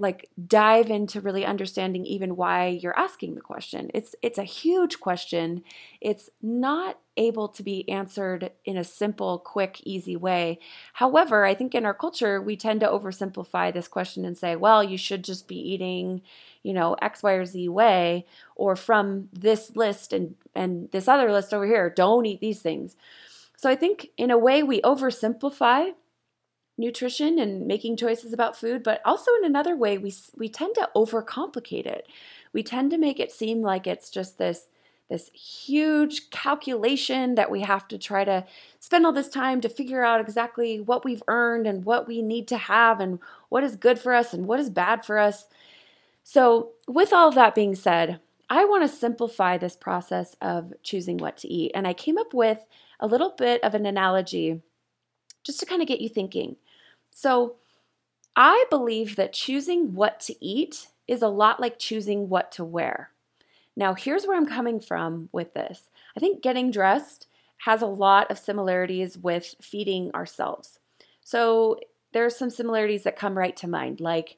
like 0.00 0.30
dive 0.46 0.90
into 0.90 1.20
really 1.20 1.44
understanding 1.44 2.06
even 2.06 2.34
why 2.34 2.68
you're 2.68 2.98
asking 2.98 3.34
the 3.34 3.40
question. 3.42 3.90
It's 3.92 4.14
it's 4.22 4.38
a 4.38 4.44
huge 4.44 4.98
question. 4.98 5.62
It's 6.00 6.30
not 6.40 6.98
able 7.18 7.48
to 7.48 7.62
be 7.62 7.86
answered 7.86 8.50
in 8.64 8.78
a 8.78 8.84
simple, 8.84 9.38
quick, 9.38 9.82
easy 9.84 10.16
way. 10.16 10.58
However, 10.94 11.44
I 11.44 11.54
think 11.54 11.74
in 11.74 11.84
our 11.84 11.92
culture 11.92 12.40
we 12.40 12.56
tend 12.56 12.80
to 12.80 12.88
oversimplify 12.88 13.74
this 13.74 13.88
question 13.88 14.24
and 14.24 14.38
say, 14.38 14.56
well, 14.56 14.82
you 14.82 14.96
should 14.96 15.22
just 15.22 15.46
be 15.46 15.56
eating, 15.56 16.22
you 16.62 16.72
know, 16.72 16.96
X, 17.02 17.22
Y, 17.22 17.32
or 17.32 17.44
Z 17.44 17.68
way, 17.68 18.26
or 18.56 18.76
from 18.76 19.28
this 19.34 19.76
list 19.76 20.14
and 20.14 20.34
and 20.54 20.90
this 20.92 21.08
other 21.08 21.30
list 21.30 21.52
over 21.52 21.66
here, 21.66 21.90
don't 21.90 22.24
eat 22.24 22.40
these 22.40 22.62
things. 22.62 22.96
So 23.58 23.68
I 23.68 23.76
think 23.76 24.08
in 24.16 24.30
a 24.30 24.38
way 24.38 24.62
we 24.62 24.80
oversimplify 24.80 25.92
nutrition 26.80 27.38
and 27.38 27.66
making 27.66 27.96
choices 27.96 28.32
about 28.32 28.56
food, 28.56 28.82
but 28.82 29.00
also 29.04 29.30
in 29.38 29.44
another 29.44 29.76
way, 29.76 29.98
we, 29.98 30.14
we 30.36 30.48
tend 30.48 30.74
to 30.74 30.88
overcomplicate 30.96 31.86
it. 31.86 32.08
We 32.52 32.62
tend 32.62 32.90
to 32.90 32.98
make 32.98 33.20
it 33.20 33.30
seem 33.30 33.62
like 33.62 33.86
it's 33.86 34.10
just 34.10 34.38
this 34.38 34.66
this 35.10 35.28
huge 35.34 36.30
calculation 36.30 37.34
that 37.34 37.50
we 37.50 37.62
have 37.62 37.88
to 37.88 37.98
try 37.98 38.24
to 38.24 38.46
spend 38.78 39.04
all 39.04 39.12
this 39.12 39.28
time 39.28 39.60
to 39.60 39.68
figure 39.68 40.04
out 40.04 40.20
exactly 40.20 40.80
what 40.80 41.04
we've 41.04 41.22
earned 41.26 41.66
and 41.66 41.84
what 41.84 42.06
we 42.06 42.22
need 42.22 42.46
to 42.46 42.56
have 42.56 43.00
and 43.00 43.18
what 43.48 43.64
is 43.64 43.74
good 43.74 43.98
for 43.98 44.14
us 44.14 44.32
and 44.32 44.46
what 44.46 44.60
is 44.60 44.70
bad 44.70 45.04
for 45.04 45.18
us. 45.18 45.46
So, 46.22 46.70
with 46.86 47.12
all 47.12 47.28
of 47.28 47.34
that 47.34 47.56
being 47.56 47.74
said, 47.74 48.20
I 48.48 48.64
want 48.64 48.82
to 48.84 48.96
simplify 48.96 49.58
this 49.58 49.76
process 49.76 50.36
of 50.40 50.72
choosing 50.84 51.18
what 51.18 51.36
to 51.38 51.48
eat. 51.48 51.72
And 51.74 51.88
I 51.88 51.92
came 51.92 52.16
up 52.16 52.32
with 52.32 52.64
a 53.00 53.08
little 53.08 53.30
bit 53.30 53.62
of 53.64 53.74
an 53.74 53.86
analogy 53.86 54.62
just 55.42 55.58
to 55.60 55.66
kind 55.66 55.82
of 55.82 55.88
get 55.88 56.00
you 56.00 56.08
thinking. 56.08 56.56
So, 57.10 57.56
I 58.36 58.64
believe 58.70 59.16
that 59.16 59.32
choosing 59.32 59.94
what 59.94 60.20
to 60.20 60.44
eat 60.44 60.88
is 61.08 61.20
a 61.20 61.28
lot 61.28 61.60
like 61.60 61.78
choosing 61.78 62.28
what 62.28 62.52
to 62.52 62.64
wear. 62.64 63.10
Now, 63.76 63.94
here's 63.94 64.24
where 64.24 64.36
I'm 64.36 64.46
coming 64.46 64.80
from 64.80 65.28
with 65.32 65.52
this. 65.52 65.90
I 66.16 66.20
think 66.20 66.42
getting 66.42 66.70
dressed 66.70 67.26
has 67.58 67.82
a 67.82 67.86
lot 67.86 68.30
of 68.30 68.38
similarities 68.38 69.18
with 69.18 69.54
feeding 69.60 70.10
ourselves. 70.14 70.78
So, 71.22 71.80
there's 72.12 72.36
some 72.36 72.50
similarities 72.50 73.04
that 73.04 73.16
come 73.16 73.38
right 73.38 73.56
to 73.58 73.68
mind, 73.68 74.00
like 74.00 74.36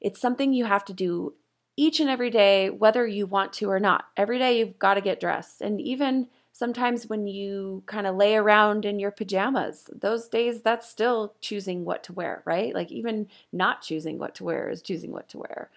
it's 0.00 0.20
something 0.20 0.52
you 0.52 0.64
have 0.66 0.84
to 0.86 0.92
do 0.92 1.34
each 1.76 2.00
and 2.00 2.08
every 2.08 2.30
day, 2.30 2.70
whether 2.70 3.06
you 3.06 3.26
want 3.26 3.52
to 3.54 3.70
or 3.70 3.78
not. 3.78 4.06
Every 4.16 4.38
day 4.38 4.58
you've 4.58 4.78
got 4.78 4.94
to 4.94 5.00
get 5.00 5.20
dressed. 5.20 5.60
And 5.60 5.80
even 5.80 6.28
sometimes 6.56 7.06
when 7.06 7.26
you 7.26 7.82
kind 7.84 8.06
of 8.06 8.16
lay 8.16 8.34
around 8.34 8.86
in 8.86 8.98
your 8.98 9.10
pajamas, 9.10 9.90
those 9.92 10.26
days 10.26 10.62
that's 10.62 10.88
still 10.88 11.34
choosing 11.42 11.84
what 11.84 12.02
to 12.02 12.14
wear, 12.14 12.42
right? 12.46 12.74
Like 12.74 12.90
even 12.90 13.28
not 13.52 13.82
choosing 13.82 14.16
what 14.18 14.34
to 14.36 14.44
wear 14.44 14.70
is 14.70 14.80
choosing 14.80 15.12
what 15.12 15.28
to 15.28 15.38
wear. 15.38 15.70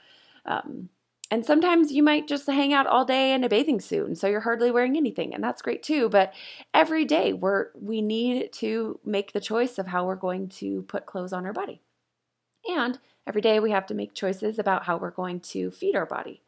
Um, 0.45 0.87
and 1.29 1.45
sometimes 1.45 1.91
you 1.91 2.01
might 2.01 2.29
just 2.29 2.47
hang 2.47 2.71
out 2.71 2.87
all 2.87 3.03
day 3.03 3.33
in 3.33 3.43
a 3.43 3.49
bathing 3.49 3.81
suit, 3.81 4.07
and 4.07 4.17
so 4.17 4.27
you're 4.27 4.39
hardly 4.39 4.71
wearing 4.71 4.95
anything, 4.95 5.35
and 5.35 5.43
that's 5.43 5.61
great 5.61 5.83
too. 5.83 6.07
But 6.07 6.33
every 6.73 7.03
day 7.03 7.33
we're 7.33 7.67
we 7.79 8.01
need 8.01 8.53
to 8.53 8.99
make 9.03 9.33
the 9.33 9.41
choice 9.41 9.79
of 9.79 9.87
how 9.87 10.05
we're 10.05 10.15
going 10.15 10.47
to 10.59 10.83
put 10.83 11.05
clothes 11.05 11.33
on 11.33 11.45
our 11.45 11.53
body. 11.53 11.81
And 12.67 12.97
every 13.27 13.41
day 13.41 13.59
we 13.59 13.71
have 13.71 13.85
to 13.87 13.93
make 13.93 14.13
choices 14.13 14.57
about 14.57 14.85
how 14.85 14.97
we're 14.97 15.11
going 15.11 15.41
to 15.41 15.71
feed 15.71 15.95
our 15.95 16.05
body. 16.05 16.41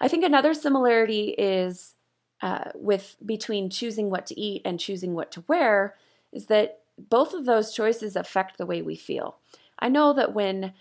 I 0.00 0.06
think 0.08 0.24
another 0.24 0.54
similarity 0.54 1.34
is 1.36 1.94
uh, 2.42 2.70
with 2.74 3.16
between 3.24 3.70
choosing 3.70 4.10
what 4.10 4.26
to 4.26 4.38
eat 4.38 4.62
and 4.64 4.80
choosing 4.80 5.14
what 5.14 5.30
to 5.32 5.44
wear 5.46 5.96
is 6.32 6.46
that 6.46 6.80
both 6.98 7.34
of 7.34 7.46
those 7.46 7.74
choices 7.74 8.16
affect 8.16 8.58
the 8.58 8.66
way 8.66 8.82
we 8.82 8.96
feel. 8.96 9.36
I 9.78 9.88
know 9.88 10.12
that 10.12 10.34
when 10.34 10.74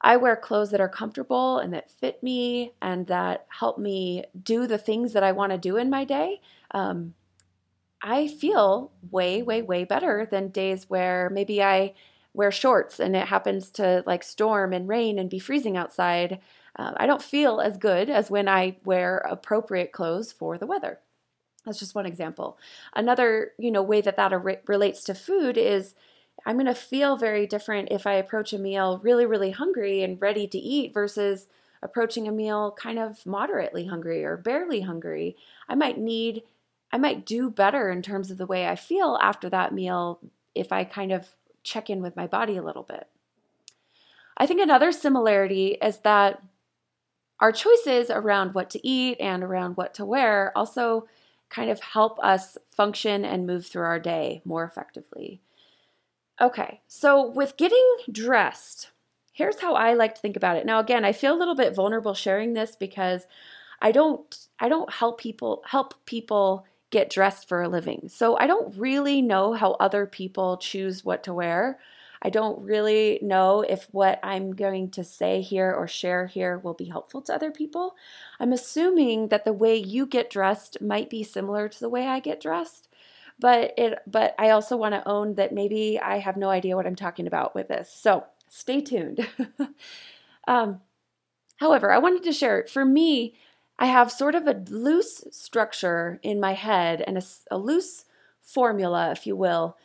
I 0.00 0.16
wear 0.16 0.36
clothes 0.36 0.70
that 0.70 0.80
are 0.80 0.88
comfortable 0.88 1.58
and 1.58 1.72
that 1.72 1.90
fit 1.90 2.22
me 2.22 2.72
and 2.80 3.06
that 3.08 3.46
help 3.48 3.78
me 3.78 4.24
do 4.42 4.66
the 4.66 4.78
things 4.78 5.12
that 5.12 5.22
I 5.22 5.32
want 5.32 5.52
to 5.52 5.58
do 5.58 5.76
in 5.76 5.90
my 5.90 6.04
day, 6.04 6.40
um, 6.70 7.14
I 8.00 8.28
feel 8.28 8.92
way, 9.10 9.42
way, 9.42 9.60
way 9.62 9.84
better 9.84 10.26
than 10.30 10.48
days 10.48 10.88
where 10.88 11.30
maybe 11.30 11.62
I 11.62 11.94
wear 12.32 12.52
shorts 12.52 13.00
and 13.00 13.16
it 13.16 13.26
happens 13.26 13.70
to 13.72 14.04
like 14.06 14.22
storm 14.22 14.72
and 14.72 14.88
rain 14.88 15.18
and 15.18 15.28
be 15.28 15.40
freezing 15.40 15.76
outside. 15.76 16.38
Uh, 16.78 16.92
I 16.96 17.06
don't 17.06 17.22
feel 17.22 17.60
as 17.60 17.76
good 17.76 18.08
as 18.08 18.30
when 18.30 18.48
I 18.48 18.76
wear 18.84 19.18
appropriate 19.18 19.92
clothes 19.92 20.30
for 20.30 20.56
the 20.56 20.66
weather. 20.66 21.00
That's 21.64 21.80
just 21.80 21.94
one 21.94 22.06
example. 22.06 22.56
Another, 22.94 23.52
you 23.58 23.70
know, 23.70 23.82
way 23.82 24.00
that 24.00 24.16
that 24.16 24.32
relates 24.68 25.02
to 25.04 25.14
food 25.14 25.58
is 25.58 25.94
I'm 26.46 26.56
going 26.56 26.66
to 26.66 26.74
feel 26.74 27.16
very 27.16 27.46
different 27.46 27.88
if 27.90 28.06
I 28.06 28.14
approach 28.14 28.52
a 28.52 28.58
meal 28.58 29.00
really, 29.02 29.26
really 29.26 29.50
hungry 29.50 30.02
and 30.02 30.20
ready 30.20 30.46
to 30.46 30.58
eat 30.58 30.94
versus 30.94 31.48
approaching 31.82 32.26
a 32.26 32.32
meal 32.32 32.74
kind 32.78 32.98
of 32.98 33.26
moderately 33.26 33.86
hungry 33.86 34.24
or 34.24 34.36
barely 34.36 34.82
hungry. 34.82 35.36
I 35.68 35.74
might 35.74 35.98
need, 35.98 36.42
I 36.92 36.98
might 36.98 37.26
do 37.26 37.50
better 37.50 37.90
in 37.90 38.02
terms 38.02 38.30
of 38.30 38.38
the 38.38 38.46
way 38.46 38.66
I 38.66 38.76
feel 38.76 39.18
after 39.20 39.50
that 39.50 39.74
meal 39.74 40.20
if 40.54 40.72
I 40.72 40.84
kind 40.84 41.12
of 41.12 41.28
check 41.62 41.90
in 41.90 42.02
with 42.02 42.16
my 42.16 42.26
body 42.26 42.56
a 42.56 42.62
little 42.62 42.82
bit. 42.84 43.08
I 44.36 44.46
think 44.46 44.60
another 44.60 44.92
similarity 44.92 45.76
is 45.82 45.98
that 45.98 46.42
our 47.40 47.52
choices 47.52 48.10
around 48.10 48.54
what 48.54 48.70
to 48.70 48.86
eat 48.86 49.16
and 49.20 49.42
around 49.42 49.76
what 49.76 49.94
to 49.94 50.04
wear 50.04 50.52
also 50.56 51.06
kind 51.48 51.70
of 51.70 51.80
help 51.80 52.18
us 52.20 52.58
function 52.68 53.24
and 53.24 53.46
move 53.46 53.66
through 53.66 53.84
our 53.84 53.98
day 54.00 54.42
more 54.44 54.64
effectively. 54.64 55.40
Okay, 56.40 56.80
so 56.86 57.28
with 57.30 57.56
getting 57.56 57.96
dressed, 58.10 58.90
here's 59.32 59.60
how 59.60 59.74
I 59.74 59.94
like 59.94 60.14
to 60.14 60.20
think 60.20 60.36
about 60.36 60.56
it. 60.56 60.66
Now 60.66 60.78
again, 60.78 61.04
I 61.04 61.12
feel 61.12 61.34
a 61.34 61.38
little 61.38 61.56
bit 61.56 61.74
vulnerable 61.74 62.14
sharing 62.14 62.52
this 62.52 62.76
because 62.76 63.26
I 63.80 63.92
don't 63.92 64.48
I 64.60 64.68
don't 64.68 64.92
help 64.92 65.20
people 65.20 65.62
help 65.66 65.94
people 66.06 66.66
get 66.90 67.10
dressed 67.10 67.48
for 67.48 67.62
a 67.62 67.68
living. 67.68 68.08
So 68.08 68.36
I 68.38 68.46
don't 68.46 68.76
really 68.76 69.20
know 69.22 69.52
how 69.52 69.72
other 69.72 70.06
people 70.06 70.56
choose 70.56 71.04
what 71.04 71.22
to 71.24 71.34
wear. 71.34 71.78
I 72.22 72.30
don't 72.30 72.60
really 72.62 73.18
know 73.22 73.62
if 73.62 73.86
what 73.92 74.18
I'm 74.22 74.54
going 74.54 74.90
to 74.92 75.04
say 75.04 75.40
here 75.40 75.72
or 75.72 75.86
share 75.86 76.26
here 76.26 76.58
will 76.58 76.74
be 76.74 76.86
helpful 76.86 77.22
to 77.22 77.34
other 77.34 77.50
people. 77.50 77.94
I'm 78.40 78.52
assuming 78.52 79.28
that 79.28 79.44
the 79.44 79.52
way 79.52 79.76
you 79.76 80.06
get 80.06 80.30
dressed 80.30 80.80
might 80.80 81.08
be 81.10 81.22
similar 81.22 81.68
to 81.68 81.80
the 81.80 81.88
way 81.88 82.06
I 82.06 82.20
get 82.20 82.40
dressed 82.40 82.88
but 83.38 83.72
it 83.76 83.98
but 84.06 84.34
I 84.38 84.50
also 84.50 84.76
want 84.76 84.94
to 84.94 85.08
own 85.08 85.34
that 85.34 85.52
maybe 85.52 85.98
I 86.00 86.18
have 86.18 86.36
no 86.36 86.50
idea 86.50 86.76
what 86.76 86.86
I'm 86.86 86.96
talking 86.96 87.26
about 87.26 87.54
with 87.54 87.68
this. 87.68 87.90
So 87.90 88.24
stay 88.48 88.80
tuned. 88.80 89.26
um, 90.48 90.80
however, 91.58 91.92
I 91.92 91.98
wanted 91.98 92.24
to 92.24 92.32
share 92.32 92.66
for 92.68 92.84
me, 92.84 93.34
I 93.78 93.86
have 93.86 94.10
sort 94.10 94.34
of 94.34 94.46
a 94.46 94.62
loose 94.68 95.24
structure 95.30 96.18
in 96.22 96.40
my 96.40 96.54
head 96.54 97.02
and 97.06 97.16
a, 97.18 97.22
a 97.50 97.58
loose 97.58 98.04
formula, 98.40 99.12
if 99.12 99.26
you 99.26 99.36
will, 99.36 99.76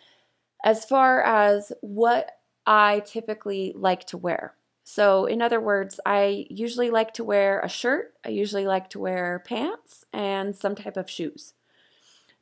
as 0.63 0.86
far 0.86 1.22
as 1.22 1.72
what 1.82 2.32
I 2.65 3.01
typically 3.05 3.74
like 3.75 4.05
to 4.08 4.17
wear. 4.17 4.53
So, 4.86 5.25
in 5.25 5.41
other 5.41 5.62
words, 5.62 6.00
I 6.05 6.46
usually 6.50 6.89
like 6.89 7.13
to 7.13 7.24
wear 7.24 7.60
a 7.62 7.70
shirt, 7.70 8.13
I 8.25 8.29
usually 8.29 8.67
like 8.67 8.89
to 8.91 9.00
wear 9.00 9.43
pants, 9.46 10.03
and 10.12 10.55
some 10.55 10.75
type 10.75 10.98
of 10.98 11.10
shoes. 11.10 11.53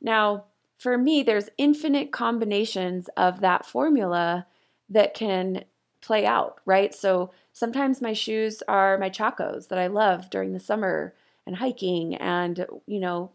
Now, 0.00 0.44
for 0.76 0.98
me, 0.98 1.22
there's 1.22 1.48
infinite 1.58 2.10
combinations 2.10 3.08
of 3.16 3.40
that 3.40 3.64
formula 3.64 4.46
that 4.88 5.14
can 5.14 5.64
play 6.00 6.26
out, 6.26 6.60
right? 6.66 6.92
So 6.92 7.30
sometimes 7.52 8.02
my 8.02 8.12
shoes 8.12 8.62
are 8.66 8.98
my 8.98 9.08
chacos 9.08 9.68
that 9.68 9.78
I 9.78 9.86
love 9.86 10.28
during 10.28 10.52
the 10.52 10.60
summer 10.60 11.14
and 11.46 11.56
hiking 11.56 12.16
and, 12.16 12.66
you 12.86 12.98
know, 12.98 13.30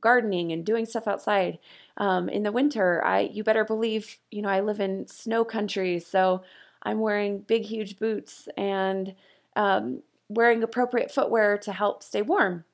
gardening 0.00 0.52
and 0.52 0.64
doing 0.64 0.86
stuff 0.86 1.08
outside. 1.08 1.58
Um, 1.96 2.28
in 2.28 2.42
the 2.42 2.52
winter, 2.52 3.04
I 3.04 3.20
you 3.20 3.44
better 3.44 3.64
believe, 3.64 4.18
you 4.30 4.42
know, 4.42 4.48
I 4.48 4.60
live 4.60 4.80
in 4.80 5.06
snow 5.08 5.44
country, 5.44 6.00
so 6.00 6.42
I'm 6.82 7.00
wearing 7.00 7.40
big, 7.40 7.64
huge 7.64 7.98
boots 7.98 8.48
and 8.56 9.14
um, 9.56 10.02
wearing 10.28 10.62
appropriate 10.62 11.10
footwear 11.10 11.58
to 11.58 11.72
help 11.72 12.02
stay 12.02 12.22
warm. 12.22 12.64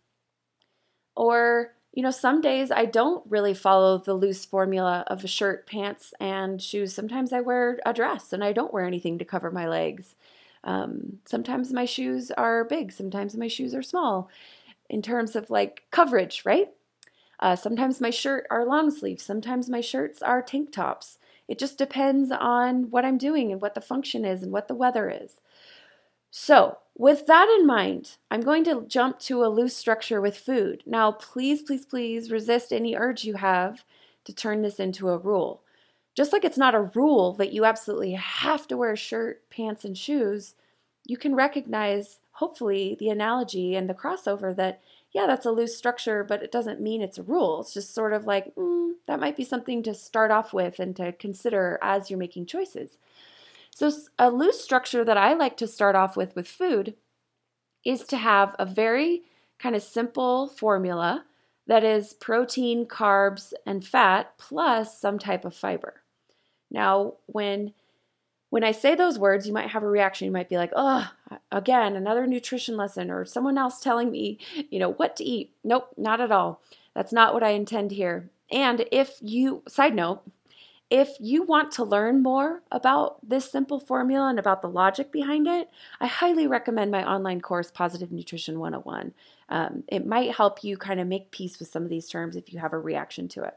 Or 1.17 1.75
you 1.93 2.03
know, 2.03 2.11
some 2.11 2.41
days 2.41 2.73
I 2.73 2.87
don't 2.87 3.25
really 3.31 3.55
follow 3.55 3.99
the 3.99 4.15
loose 4.15 4.45
formula 4.45 5.05
of 5.07 5.23
a 5.23 5.29
shirt, 5.29 5.67
pants, 5.69 6.13
and 6.19 6.61
shoes. 6.61 6.93
Sometimes 6.93 7.33
I 7.33 7.41
wear 7.41 7.79
a 7.87 7.93
dress 7.93 8.33
and 8.33 8.43
I 8.43 8.53
don't 8.53 8.73
wear 8.73 8.85
anything 8.85 9.19
to 9.19 9.25
cover 9.25 9.51
my 9.53 9.69
legs. 9.69 10.17
Um, 10.65 11.21
sometimes 11.25 11.73
my 11.73 11.85
shoes 11.85 12.33
are 12.33 12.65
big, 12.65 12.91
sometimes 12.91 13.37
my 13.37 13.47
shoes 13.49 13.75
are 13.75 13.83
small 13.83 14.29
in 14.91 15.03
terms 15.03 15.37
of 15.37 15.51
like 15.51 15.85
coverage, 15.93 16.43
right? 16.45 16.69
Uh, 17.41 17.57
sometimes 17.57 18.01
my 18.01 18.11
shirt 18.11 18.47
are 18.51 18.65
long 18.65 18.91
sleeves, 18.91 19.23
sometimes 19.23 19.69
my 19.69 19.81
shirts 19.81 20.23
are 20.23 20.43
tank 20.43 20.73
tops. 20.73 21.19
It 21.49 21.59
just 21.59 21.77
depends 21.79 22.31
on 22.31 22.91
what 22.91 23.05
I'm 23.05 23.19
doing 23.19 23.53
and 23.53 23.61
what 23.61 23.75
the 23.75 23.81
function 23.81 24.25
is 24.25 24.43
and 24.43 24.53
what 24.53 24.69
the 24.69 24.75
weather 24.75 25.11
is. 25.11 25.41
So, 26.31 26.79
with 26.97 27.27
that 27.27 27.49
in 27.59 27.67
mind, 27.67 28.17
I'm 28.31 28.41
going 28.41 28.65
to 28.65 28.87
jump 28.89 29.19
to 29.21 29.45
a 29.45 29.47
loose 29.47 29.77
structure 29.77 30.21
with 30.21 30.37
food. 30.37 30.83
Now, 30.87 31.13
please, 31.13 31.63
please, 31.63 31.85
please 31.85 32.31
resist 32.31 32.73
any 32.73 32.97
urge 32.97 33.25
you 33.25 33.35
have 33.35 33.85
to 34.25 34.35
turn 34.35 34.63
this 34.63 34.81
into 34.81 35.11
a 35.11 35.19
rule. 35.19 35.63
Just 36.15 36.33
like 36.33 36.45
it's 36.45 36.59
not 36.59 36.75
a 36.75 36.91
rule 36.95 37.33
that 37.35 37.53
you 37.53 37.65
absolutely 37.65 38.13
have 38.13 38.67
to 38.69 38.77
wear 38.77 38.93
a 38.93 38.97
shirt, 38.97 39.49
pants, 39.51 39.85
and 39.85 39.97
shoes, 39.99 40.55
you 41.05 41.17
can 41.17 41.35
recognize, 41.35 42.21
hopefully, 42.33 42.97
the 42.99 43.11
analogy 43.11 43.75
and 43.75 43.89
the 43.89 43.95
crossover 43.95 44.55
that, 44.57 44.81
yeah, 45.15 45.27
that's 45.29 45.47
a 45.47 45.53
loose 45.53 45.77
structure, 45.77 46.25
but 46.25 46.43
it 46.43 46.51
doesn't 46.51 46.81
mean 46.81 47.01
it's 47.01 47.19
a 47.19 47.23
rule. 47.23 47.61
It's 47.61 47.73
just 47.73 47.95
sort 47.95 48.13
of 48.13 48.27
like, 48.27 48.53
mm, 48.57 48.95
that 49.07 49.21
might 49.21 49.37
be 49.37 49.45
something 49.45 49.81
to 49.85 49.95
start 49.95 50.33
off 50.33 50.53
with 50.53 50.81
and 50.81 50.95
to 50.97 51.13
consider 51.13 51.79
as 51.81 52.11
you're 52.11 52.19
making 52.19 52.47
choices. 52.47 52.99
So, 53.71 53.93
a 54.19 54.31
loose 54.31 54.61
structure 54.61 55.05
that 55.05 55.17
I 55.17 55.35
like 55.35 55.57
to 55.59 55.69
start 55.69 55.95
off 55.95 56.17
with 56.17 56.35
with 56.35 56.49
food 56.49 56.95
is 57.85 58.03
to 58.07 58.17
have 58.17 58.57
a 58.59 58.67
very 58.67 59.23
kind 59.59 59.77
of 59.77 59.83
simple 59.83 60.49
formula 60.49 61.25
that 61.67 61.85
is 61.85 62.13
protein, 62.15 62.87
carbs, 62.87 63.53
and 63.65 63.87
fat 63.87 64.37
plus 64.37 65.01
some 65.01 65.19
type 65.19 65.45
of 65.45 65.55
fiber. 65.55 66.03
Now, 66.71 67.15
when 67.27 67.73
when 68.55 68.63
I 68.63 68.71
say 68.71 68.95
those 68.95 69.19
words, 69.19 69.49
you 69.49 69.53
might 69.53 69.71
have 69.71 69.83
a 69.83 69.89
reaction. 69.89 70.27
You 70.27 70.31
might 70.31 70.49
be 70.49 70.59
like, 70.59 70.71
"Oh, 70.77 71.11
again, 71.51 71.97
another 71.97 72.25
nutrition 72.25 72.77
lesson," 72.77 73.11
or 73.11 73.25
someone 73.25 73.59
else 73.59 73.81
telling 73.81 74.13
me, 74.13 74.39
you 74.71 74.79
know, 74.79 74.93
what 74.93 75.17
to 75.17 75.25
eat. 75.25 75.57
Nope, 75.65 75.89
not 75.97 76.21
at 76.21 76.31
all. 76.31 76.63
That's 76.95 77.13
not 77.13 77.35
what 77.35 77.43
I 77.43 77.49
intend 77.49 77.91
here. 77.91 78.31
And 78.53 78.87
if 78.93 79.17
you, 79.21 79.65
side 79.67 79.97
note, 79.97 80.23
if 80.89 81.17
you 81.19 81.43
want 81.43 81.73
to 81.73 81.83
learn 81.83 82.23
more 82.23 82.63
about 82.71 83.29
this 83.29 83.51
simple 83.51 83.81
formula 83.81 84.29
and 84.29 84.39
about 84.39 84.63
the 84.63 84.69
logic 84.69 85.11
behind 85.11 85.49
it, 85.49 85.69
I 85.99 86.07
highly 86.07 86.47
recommend 86.47 86.93
my 86.93 87.05
online 87.05 87.41
course, 87.41 87.73
Positive 87.73 88.13
Nutrition 88.13 88.61
101. 88.61 89.15
Um, 89.49 89.83
it 89.89 90.07
might 90.07 90.31
help 90.31 90.63
you 90.63 90.77
kind 90.77 91.01
of 91.01 91.09
make 91.09 91.33
peace 91.33 91.59
with 91.59 91.67
some 91.67 91.83
of 91.83 91.91
these 91.91 92.09
terms 92.09 92.37
if 92.37 92.53
you 92.53 92.61
have 92.61 92.73
a 92.73 92.79
reaction 92.79 93.27
to 93.31 93.43
it. 93.43 93.55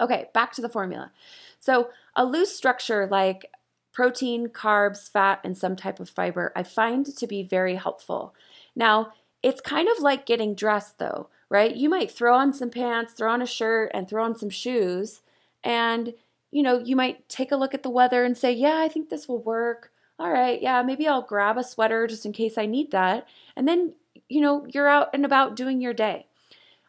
Okay, 0.00 0.28
back 0.32 0.52
to 0.52 0.62
the 0.62 0.68
formula. 0.68 1.10
So, 1.58 1.90
a 2.14 2.24
loose 2.24 2.54
structure 2.54 3.08
like 3.10 3.50
protein, 3.94 4.48
carbs, 4.48 5.10
fat, 5.10 5.40
and 5.42 5.56
some 5.56 5.76
type 5.76 6.00
of 6.00 6.10
fiber, 6.10 6.52
I 6.54 6.62
find 6.62 7.06
to 7.06 7.26
be 7.26 7.42
very 7.42 7.76
helpful. 7.76 8.34
Now, 8.76 9.12
it's 9.42 9.60
kind 9.62 9.88
of 9.88 10.00
like 10.00 10.26
getting 10.26 10.54
dressed 10.54 10.98
though, 10.98 11.28
right? 11.48 11.74
You 11.74 11.88
might 11.88 12.10
throw 12.10 12.36
on 12.36 12.52
some 12.52 12.70
pants, 12.70 13.14
throw 13.14 13.32
on 13.32 13.40
a 13.40 13.46
shirt, 13.46 13.90
and 13.94 14.06
throw 14.08 14.24
on 14.24 14.36
some 14.36 14.50
shoes, 14.50 15.22
and 15.62 16.12
you 16.50 16.62
know, 16.62 16.78
you 16.78 16.94
might 16.94 17.28
take 17.28 17.50
a 17.50 17.56
look 17.56 17.74
at 17.74 17.82
the 17.82 17.90
weather 17.90 18.24
and 18.24 18.38
say, 18.38 18.52
yeah, 18.52 18.78
I 18.78 18.88
think 18.88 19.08
this 19.08 19.26
will 19.26 19.42
work. 19.42 19.90
All 20.20 20.30
right, 20.30 20.62
yeah, 20.62 20.82
maybe 20.82 21.08
I'll 21.08 21.22
grab 21.22 21.58
a 21.58 21.64
sweater 21.64 22.06
just 22.06 22.24
in 22.24 22.32
case 22.32 22.56
I 22.56 22.66
need 22.66 22.92
that. 22.92 23.26
And 23.56 23.66
then, 23.66 23.94
you 24.28 24.40
know, 24.40 24.64
you're 24.68 24.88
out 24.88 25.10
and 25.12 25.24
about 25.24 25.56
doing 25.56 25.80
your 25.80 25.92
day. 25.92 26.26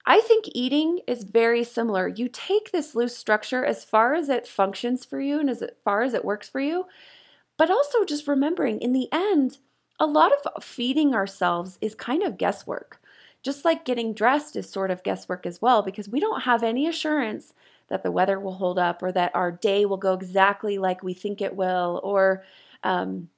I 0.05 0.21
think 0.21 0.45
eating 0.53 0.99
is 1.07 1.23
very 1.23 1.63
similar. 1.63 2.07
You 2.07 2.29
take 2.29 2.71
this 2.71 2.93
loose 2.95 3.17
structure 3.17 3.65
as 3.65 3.83
far 3.83 4.13
as 4.13 4.29
it 4.29 4.47
functions 4.47 5.03
for 5.03 5.19
you 5.19 5.39
and 5.39 5.49
as 5.49 5.63
far 5.83 6.03
as 6.03 6.13
it 6.13 6.25
works 6.25 6.47
for 6.47 6.59
you, 6.59 6.85
but 7.57 7.71
also 7.71 8.05
just 8.05 8.27
remembering 8.27 8.79
in 8.79 8.93
the 8.93 9.09
end, 9.11 9.57
a 9.99 10.05
lot 10.05 10.31
of 10.33 10.63
feeding 10.63 11.15
ourselves 11.15 11.77
is 11.81 11.95
kind 11.95 12.21
of 12.23 12.37
guesswork. 12.37 12.99
Just 13.41 13.63
like 13.65 13.85
getting 13.85 14.13
dressed 14.13 14.55
is 14.55 14.69
sort 14.69 14.91
of 14.91 15.03
guesswork 15.03 15.45
as 15.45 15.61
well, 15.61 15.81
because 15.81 16.09
we 16.09 16.19
don't 16.19 16.41
have 16.41 16.63
any 16.63 16.87
assurance 16.87 17.53
that 17.87 18.03
the 18.03 18.11
weather 18.11 18.39
will 18.39 18.55
hold 18.55 18.79
up 18.79 19.03
or 19.03 19.11
that 19.11 19.31
our 19.35 19.51
day 19.51 19.85
will 19.85 19.97
go 19.97 20.13
exactly 20.13 20.77
like 20.77 21.03
we 21.03 21.13
think 21.13 21.41
it 21.41 21.55
will 21.55 22.01
or 22.03 22.43
um, 22.83 23.29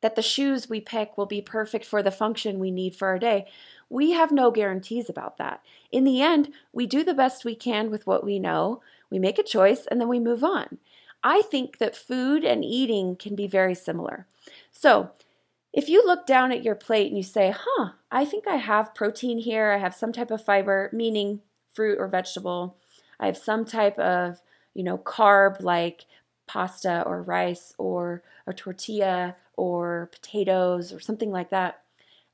that 0.00 0.16
the 0.16 0.22
shoes 0.22 0.68
we 0.68 0.80
pick 0.80 1.18
will 1.18 1.26
be 1.26 1.42
perfect 1.42 1.84
for 1.84 2.02
the 2.02 2.10
function 2.10 2.58
we 2.58 2.70
need 2.70 2.94
for 2.94 3.08
our 3.08 3.18
day. 3.18 3.46
We 3.90 4.12
have 4.12 4.32
no 4.32 4.50
guarantees 4.50 5.10
about 5.10 5.36
that. 5.36 5.62
In 5.92 6.04
the 6.04 6.22
end, 6.22 6.52
we 6.72 6.86
do 6.86 7.04
the 7.04 7.12
best 7.12 7.44
we 7.44 7.54
can 7.54 7.90
with 7.90 8.06
what 8.06 8.24
we 8.24 8.38
know, 8.38 8.80
we 9.10 9.18
make 9.18 9.38
a 9.38 9.42
choice, 9.42 9.86
and 9.90 10.00
then 10.00 10.08
we 10.08 10.20
move 10.20 10.42
on. 10.42 10.78
I 11.22 11.42
think 11.42 11.78
that 11.78 11.96
food 11.96 12.44
and 12.44 12.64
eating 12.64 13.16
can 13.16 13.34
be 13.34 13.46
very 13.46 13.74
similar. 13.74 14.26
So, 14.70 15.10
if 15.72 15.88
you 15.88 16.04
look 16.04 16.26
down 16.26 16.50
at 16.50 16.64
your 16.64 16.74
plate 16.74 17.08
and 17.08 17.16
you 17.16 17.22
say, 17.22 17.54
huh, 17.56 17.90
I 18.10 18.24
think 18.24 18.48
I 18.48 18.56
have 18.56 18.94
protein 18.94 19.38
here, 19.38 19.70
I 19.70 19.78
have 19.78 19.94
some 19.94 20.12
type 20.12 20.30
of 20.30 20.44
fiber, 20.44 20.90
meaning 20.92 21.40
fruit 21.72 21.98
or 22.00 22.08
vegetable, 22.08 22.76
I 23.20 23.26
have 23.26 23.36
some 23.36 23.64
type 23.64 23.98
of, 23.98 24.40
you 24.74 24.82
know, 24.82 24.98
carb 24.98 25.62
like 25.62 26.06
pasta 26.46 27.02
or 27.06 27.22
rice 27.22 27.74
or 27.78 28.22
a 28.46 28.52
tortilla 28.52 29.36
or 29.56 30.08
potatoes 30.10 30.92
or 30.92 30.98
something 30.98 31.30
like 31.30 31.50
that. 31.50 31.82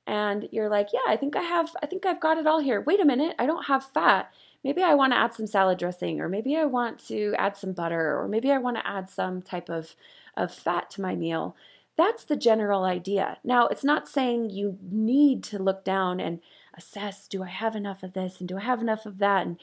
And 0.06 0.48
you're 0.52 0.68
like, 0.68 0.88
yeah, 0.92 1.00
I 1.08 1.16
think 1.16 1.36
I 1.36 1.42
have, 1.42 1.70
I 1.82 1.86
think 1.86 2.06
I've 2.06 2.20
got 2.20 2.38
it 2.38 2.46
all 2.46 2.60
here. 2.60 2.80
Wait 2.80 3.00
a 3.00 3.04
minute, 3.04 3.34
I 3.38 3.46
don't 3.46 3.66
have 3.66 3.84
fat. 3.84 4.30
Maybe 4.62 4.82
I 4.82 4.94
want 4.94 5.12
to 5.12 5.18
add 5.18 5.34
some 5.34 5.46
salad 5.46 5.78
dressing, 5.78 6.20
or 6.20 6.28
maybe 6.28 6.56
I 6.56 6.64
want 6.64 6.98
to 7.08 7.34
add 7.38 7.56
some 7.56 7.72
butter, 7.72 8.18
or 8.18 8.28
maybe 8.28 8.50
I 8.50 8.58
want 8.58 8.76
to 8.76 8.86
add 8.86 9.08
some 9.08 9.42
type 9.42 9.68
of, 9.68 9.94
of 10.36 10.52
fat 10.52 10.90
to 10.92 11.00
my 11.00 11.14
meal. 11.14 11.56
That's 11.96 12.24
the 12.24 12.36
general 12.36 12.84
idea. 12.84 13.38
Now, 13.42 13.68
it's 13.68 13.84
not 13.84 14.08
saying 14.08 14.50
you 14.50 14.78
need 14.82 15.42
to 15.44 15.58
look 15.58 15.84
down 15.84 16.20
and 16.20 16.40
assess 16.76 17.26
do 17.26 17.42
I 17.42 17.48
have 17.48 17.74
enough 17.74 18.02
of 18.02 18.12
this 18.12 18.38
and 18.38 18.48
do 18.48 18.58
I 18.58 18.60
have 18.60 18.80
enough 18.80 19.06
of 19.06 19.18
that? 19.18 19.46
And 19.46 19.56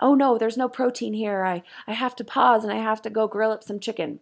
oh 0.00 0.14
no, 0.14 0.38
there's 0.38 0.56
no 0.56 0.68
protein 0.68 1.14
here. 1.14 1.44
I, 1.44 1.62
I 1.86 1.94
have 1.94 2.14
to 2.16 2.24
pause 2.24 2.62
and 2.62 2.72
I 2.72 2.76
have 2.76 3.00
to 3.02 3.10
go 3.10 3.26
grill 3.26 3.50
up 3.50 3.64
some 3.64 3.80
chicken. 3.80 4.20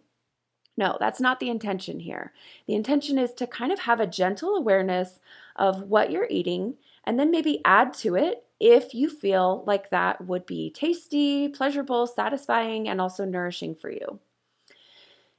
No, 0.77 0.95
that's 0.99 1.19
not 1.19 1.39
the 1.39 1.49
intention 1.49 1.99
here. 1.99 2.31
The 2.67 2.75
intention 2.75 3.17
is 3.17 3.33
to 3.33 3.47
kind 3.47 3.71
of 3.71 3.79
have 3.79 3.99
a 3.99 4.07
gentle 4.07 4.55
awareness 4.55 5.19
of 5.55 5.81
what 5.83 6.11
you're 6.11 6.27
eating 6.29 6.75
and 7.03 7.19
then 7.19 7.31
maybe 7.31 7.61
add 7.65 7.93
to 7.95 8.15
it 8.15 8.43
if 8.59 8.93
you 8.93 9.09
feel 9.09 9.63
like 9.65 9.89
that 9.89 10.25
would 10.25 10.45
be 10.45 10.69
tasty, 10.69 11.47
pleasurable, 11.47 12.05
satisfying, 12.05 12.87
and 12.87 13.01
also 13.01 13.25
nourishing 13.25 13.75
for 13.75 13.89
you. 13.89 14.19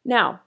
Now, 0.05 0.41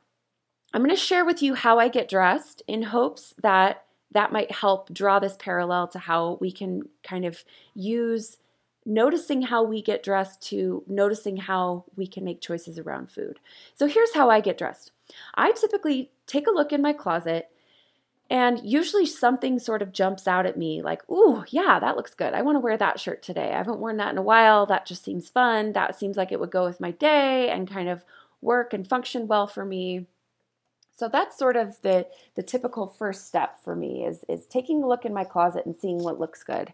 I'm 0.74 0.82
going 0.82 0.90
to 0.90 0.96
share 0.96 1.26
with 1.26 1.42
you 1.42 1.54
how 1.54 1.80
I 1.80 1.88
get 1.88 2.10
dressed 2.10 2.62
in 2.68 2.82
hopes 2.82 3.34
that 3.42 3.86
that 4.12 4.32
might 4.32 4.52
help 4.52 4.94
draw 4.94 5.20
this 5.20 5.38
parallel 5.38 5.88
to 5.90 6.00
how 6.00 6.38
we 6.42 6.52
can 6.52 6.84
kind 7.04 7.26
of 7.26 7.44
use 7.74 8.38
noticing 8.86 9.44
how 9.44 9.64
we 9.64 9.82
get 9.82 10.04
dressed 10.04 10.42
to 10.42 10.84
noticing 10.88 11.38
how 11.38 11.86
we 11.96 12.08
can 12.08 12.24
make 12.24 12.42
choices 12.42 12.80
around 12.80 13.12
food. 13.12 13.40
So 13.76 13.88
here's 13.88 14.14
how 14.14 14.30
I 14.30 14.42
get 14.42 14.58
dressed. 14.58 14.92
I 15.36 15.52
typically 15.52 16.12
take 16.26 16.48
a 16.48 16.52
look 16.52 16.74
in 16.74 16.82
my 16.82 16.94
closet 16.94 17.50
and 18.30 18.62
usually 18.64 19.06
something 19.06 19.60
sort 19.60 19.82
of 19.82 19.92
jumps 19.92 20.26
out 20.26 20.46
at 20.46 20.58
me 20.58 20.82
like, 20.82 21.08
ooh, 21.12 21.44
yeah, 21.50 21.80
that 21.80 21.98
looks 21.98 22.14
good. 22.14 22.34
I 22.34 22.42
want 22.42 22.56
to 22.56 22.62
wear 22.62 22.78
that 22.78 23.00
shirt 23.00 23.22
today. 23.22 23.52
I 23.52 23.58
haven't 23.58 23.80
worn 23.80 23.98
that 23.98 24.14
in 24.14 24.18
a 24.18 24.24
while. 24.24 24.66
That 24.66 24.86
just 24.86 25.04
seems 25.04 25.30
fun. 25.30 25.74
That 25.74 26.00
seems 26.00 26.16
like 26.16 26.32
it 26.32 26.40
would 26.40 26.50
go 26.50 26.64
with 26.64 26.80
my 26.80 26.92
day 26.92 27.50
and 27.50 27.70
kind 27.70 27.90
of 27.90 28.06
work 28.42 28.74
and 28.74 28.88
function 28.88 29.28
well 29.28 29.48
for 29.48 29.66
me. 29.66 30.08
So 30.96 31.10
that's 31.10 31.38
sort 31.38 31.58
of 31.58 31.82
the 31.82 32.08
the 32.36 32.44
typical 32.44 32.88
first 32.88 33.28
step 33.28 33.62
for 33.64 33.76
me 33.76 34.06
is 34.06 34.24
is 34.30 34.46
taking 34.46 34.82
a 34.82 34.88
look 34.88 35.04
in 35.04 35.14
my 35.14 35.24
closet 35.24 35.66
and 35.66 35.76
seeing 35.76 36.02
what 36.02 36.20
looks 36.20 36.44
good. 36.44 36.74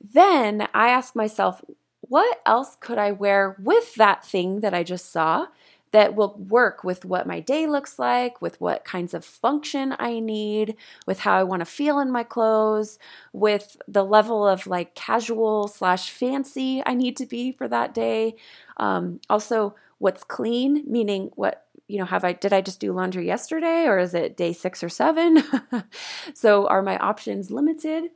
Then 0.00 0.68
I 0.74 0.88
ask 0.90 1.14
myself, 1.14 1.62
what 2.00 2.40
else 2.46 2.76
could 2.80 2.98
I 2.98 3.12
wear 3.12 3.56
with 3.62 3.94
that 3.96 4.24
thing 4.24 4.60
that 4.60 4.74
I 4.74 4.82
just 4.82 5.10
saw 5.12 5.46
that 5.90 6.14
will 6.14 6.34
work 6.36 6.84
with 6.84 7.04
what 7.04 7.26
my 7.26 7.40
day 7.40 7.66
looks 7.66 7.98
like, 7.98 8.42
with 8.42 8.60
what 8.60 8.84
kinds 8.84 9.14
of 9.14 9.24
function 9.24 9.94
I 9.98 10.20
need, 10.20 10.76
with 11.06 11.20
how 11.20 11.38
I 11.38 11.44
want 11.44 11.60
to 11.60 11.66
feel 11.66 11.98
in 11.98 12.10
my 12.10 12.22
clothes, 12.22 12.98
with 13.32 13.76
the 13.88 14.04
level 14.04 14.46
of 14.46 14.66
like 14.66 14.94
casual 14.94 15.66
slash 15.68 16.10
fancy 16.10 16.82
I 16.84 16.94
need 16.94 17.16
to 17.18 17.26
be 17.26 17.52
for 17.52 17.68
that 17.68 17.94
day. 17.94 18.36
Um, 18.76 19.20
also, 19.30 19.74
what's 19.98 20.24
clean, 20.24 20.84
meaning 20.86 21.30
what 21.34 21.64
you 21.88 21.98
know 21.98 22.04
have 22.04 22.22
i 22.22 22.34
did 22.34 22.52
i 22.52 22.60
just 22.60 22.80
do 22.80 22.92
laundry 22.92 23.26
yesterday 23.26 23.86
or 23.86 23.98
is 23.98 24.12
it 24.12 24.36
day 24.36 24.52
six 24.52 24.82
or 24.84 24.90
seven 24.90 25.42
so 26.34 26.66
are 26.66 26.82
my 26.82 26.98
options 26.98 27.50
limited 27.50 28.10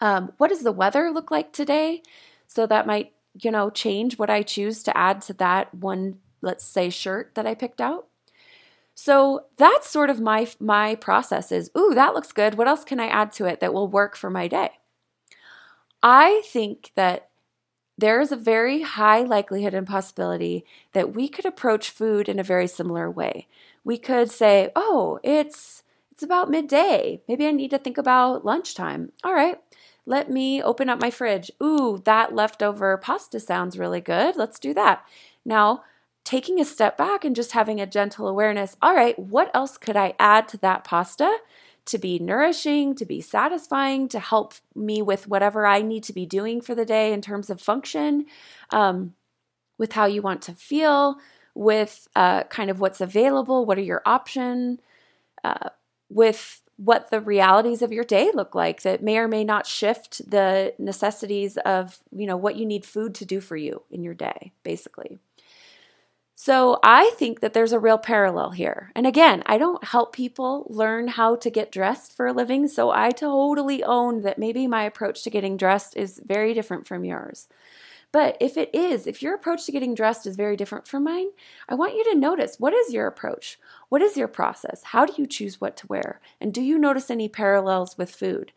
um, 0.00 0.32
what 0.38 0.48
does 0.48 0.62
the 0.62 0.72
weather 0.72 1.10
look 1.10 1.30
like 1.30 1.52
today? 1.52 2.02
So 2.46 2.66
that 2.66 2.86
might, 2.86 3.12
you 3.40 3.50
know, 3.50 3.70
change 3.70 4.18
what 4.18 4.30
I 4.30 4.42
choose 4.42 4.82
to 4.84 4.96
add 4.96 5.20
to 5.22 5.32
that 5.34 5.74
one, 5.74 6.18
let's 6.42 6.64
say, 6.64 6.90
shirt 6.90 7.34
that 7.34 7.46
I 7.46 7.54
picked 7.54 7.80
out. 7.80 8.06
So 8.94 9.46
that's 9.56 9.90
sort 9.90 10.10
of 10.10 10.20
my 10.20 10.48
my 10.60 10.94
process 10.96 11.52
is, 11.52 11.70
ooh, 11.78 11.94
that 11.94 12.14
looks 12.14 12.32
good. 12.32 12.56
What 12.56 12.68
else 12.68 12.84
can 12.84 13.00
I 13.00 13.06
add 13.08 13.32
to 13.34 13.46
it 13.46 13.60
that 13.60 13.74
will 13.74 13.88
work 13.88 14.16
for 14.16 14.30
my 14.30 14.48
day? 14.48 14.70
I 16.02 16.42
think 16.46 16.92
that 16.94 17.28
there 17.98 18.20
is 18.20 18.32
a 18.32 18.36
very 18.36 18.82
high 18.82 19.22
likelihood 19.22 19.74
and 19.74 19.86
possibility 19.86 20.64
that 20.92 21.14
we 21.14 21.28
could 21.28 21.46
approach 21.46 21.90
food 21.90 22.28
in 22.28 22.38
a 22.38 22.44
very 22.44 22.66
similar 22.66 23.10
way. 23.10 23.48
We 23.84 23.98
could 23.98 24.30
say, 24.30 24.70
"Oh, 24.76 25.20
it's 25.24 25.84
it's 26.12 26.22
about 26.24 26.50
midday. 26.50 27.22
Maybe 27.28 27.46
I 27.46 27.52
need 27.52 27.70
to 27.72 27.78
think 27.78 27.98
about 27.98 28.44
lunchtime." 28.44 29.12
All 29.24 29.34
right. 29.34 29.58
Let 30.06 30.30
me 30.30 30.62
open 30.62 30.88
up 30.88 31.00
my 31.00 31.10
fridge. 31.10 31.50
Ooh, 31.62 32.00
that 32.04 32.34
leftover 32.34 32.96
pasta 32.96 33.40
sounds 33.40 33.78
really 33.78 34.00
good. 34.00 34.36
Let's 34.36 34.58
do 34.58 34.74
that. 34.74 35.04
Now, 35.44 35.84
taking 36.24 36.60
a 36.60 36.64
step 36.64 36.96
back 36.96 37.24
and 37.24 37.34
just 37.34 37.52
having 37.52 37.80
a 37.80 37.86
gentle 37.86 38.28
awareness 38.28 38.76
all 38.82 38.94
right, 38.94 39.18
what 39.18 39.50
else 39.54 39.78
could 39.78 39.96
I 39.96 40.14
add 40.18 40.48
to 40.48 40.58
that 40.58 40.84
pasta 40.84 41.38
to 41.86 41.98
be 41.98 42.18
nourishing, 42.18 42.94
to 42.94 43.04
be 43.04 43.20
satisfying, 43.20 44.08
to 44.08 44.20
help 44.20 44.54
me 44.74 45.02
with 45.02 45.26
whatever 45.26 45.66
I 45.66 45.82
need 45.82 46.04
to 46.04 46.12
be 46.12 46.26
doing 46.26 46.60
for 46.60 46.74
the 46.74 46.84
day 46.84 47.12
in 47.12 47.20
terms 47.20 47.50
of 47.50 47.60
function, 47.60 48.26
um, 48.70 49.14
with 49.78 49.92
how 49.92 50.06
you 50.06 50.22
want 50.22 50.42
to 50.42 50.52
feel, 50.52 51.16
with 51.54 52.06
uh, 52.14 52.44
kind 52.44 52.70
of 52.70 52.80
what's 52.80 53.00
available, 53.00 53.64
what 53.64 53.78
are 53.78 53.82
your 53.82 54.02
options, 54.04 54.78
uh, 55.42 55.70
with 56.08 56.62
what 56.80 57.10
the 57.10 57.20
realities 57.20 57.82
of 57.82 57.92
your 57.92 58.04
day 58.04 58.30
look 58.32 58.54
like 58.54 58.80
that 58.82 59.02
may 59.02 59.18
or 59.18 59.28
may 59.28 59.44
not 59.44 59.66
shift 59.66 60.22
the 60.30 60.72
necessities 60.78 61.58
of 61.58 61.98
you 62.10 62.26
know 62.26 62.38
what 62.38 62.56
you 62.56 62.64
need 62.64 62.86
food 62.86 63.14
to 63.14 63.26
do 63.26 63.38
for 63.38 63.56
you 63.56 63.82
in 63.90 64.02
your 64.02 64.14
day 64.14 64.52
basically. 64.62 65.18
So 66.34 66.78
i 66.82 67.10
think 67.18 67.40
that 67.40 67.52
there's 67.52 67.72
a 67.72 67.78
real 67.78 67.98
parallel 67.98 68.52
here. 68.52 68.92
And 68.94 69.06
again 69.06 69.42
i 69.44 69.58
don't 69.58 69.84
help 69.84 70.14
people 70.14 70.66
learn 70.70 71.08
how 71.08 71.36
to 71.36 71.50
get 71.50 71.70
dressed 71.70 72.16
for 72.16 72.26
a 72.26 72.32
living 72.32 72.66
so 72.66 72.90
i 72.90 73.10
totally 73.10 73.84
own 73.84 74.22
that 74.22 74.38
maybe 74.38 74.66
my 74.66 74.84
approach 74.84 75.22
to 75.24 75.30
getting 75.30 75.58
dressed 75.58 75.98
is 75.98 76.18
very 76.24 76.54
different 76.54 76.86
from 76.86 77.04
yours 77.04 77.46
but 78.12 78.36
if 78.40 78.56
it 78.56 78.74
is, 78.74 79.06
if 79.06 79.22
your 79.22 79.34
approach 79.34 79.66
to 79.66 79.72
getting 79.72 79.94
dressed 79.94 80.26
is 80.26 80.36
very 80.36 80.56
different 80.56 80.86
from 80.86 81.04
mine, 81.04 81.28
I 81.68 81.74
want 81.74 81.94
you 81.94 82.04
to 82.04 82.18
notice 82.18 82.56
what 82.58 82.74
is 82.74 82.92
your 82.92 83.06
approach? 83.06 83.58
What 83.88 84.02
is 84.02 84.16
your 84.16 84.28
process? 84.28 84.82
How 84.84 85.06
do 85.06 85.14
you 85.16 85.26
choose 85.26 85.60
what 85.60 85.76
to 85.78 85.86
wear? 85.86 86.20
And 86.40 86.52
do 86.52 86.60
you 86.60 86.78
notice 86.78 87.10
any 87.10 87.28
parallels 87.28 87.96
with 87.96 88.10
food? 88.10 88.52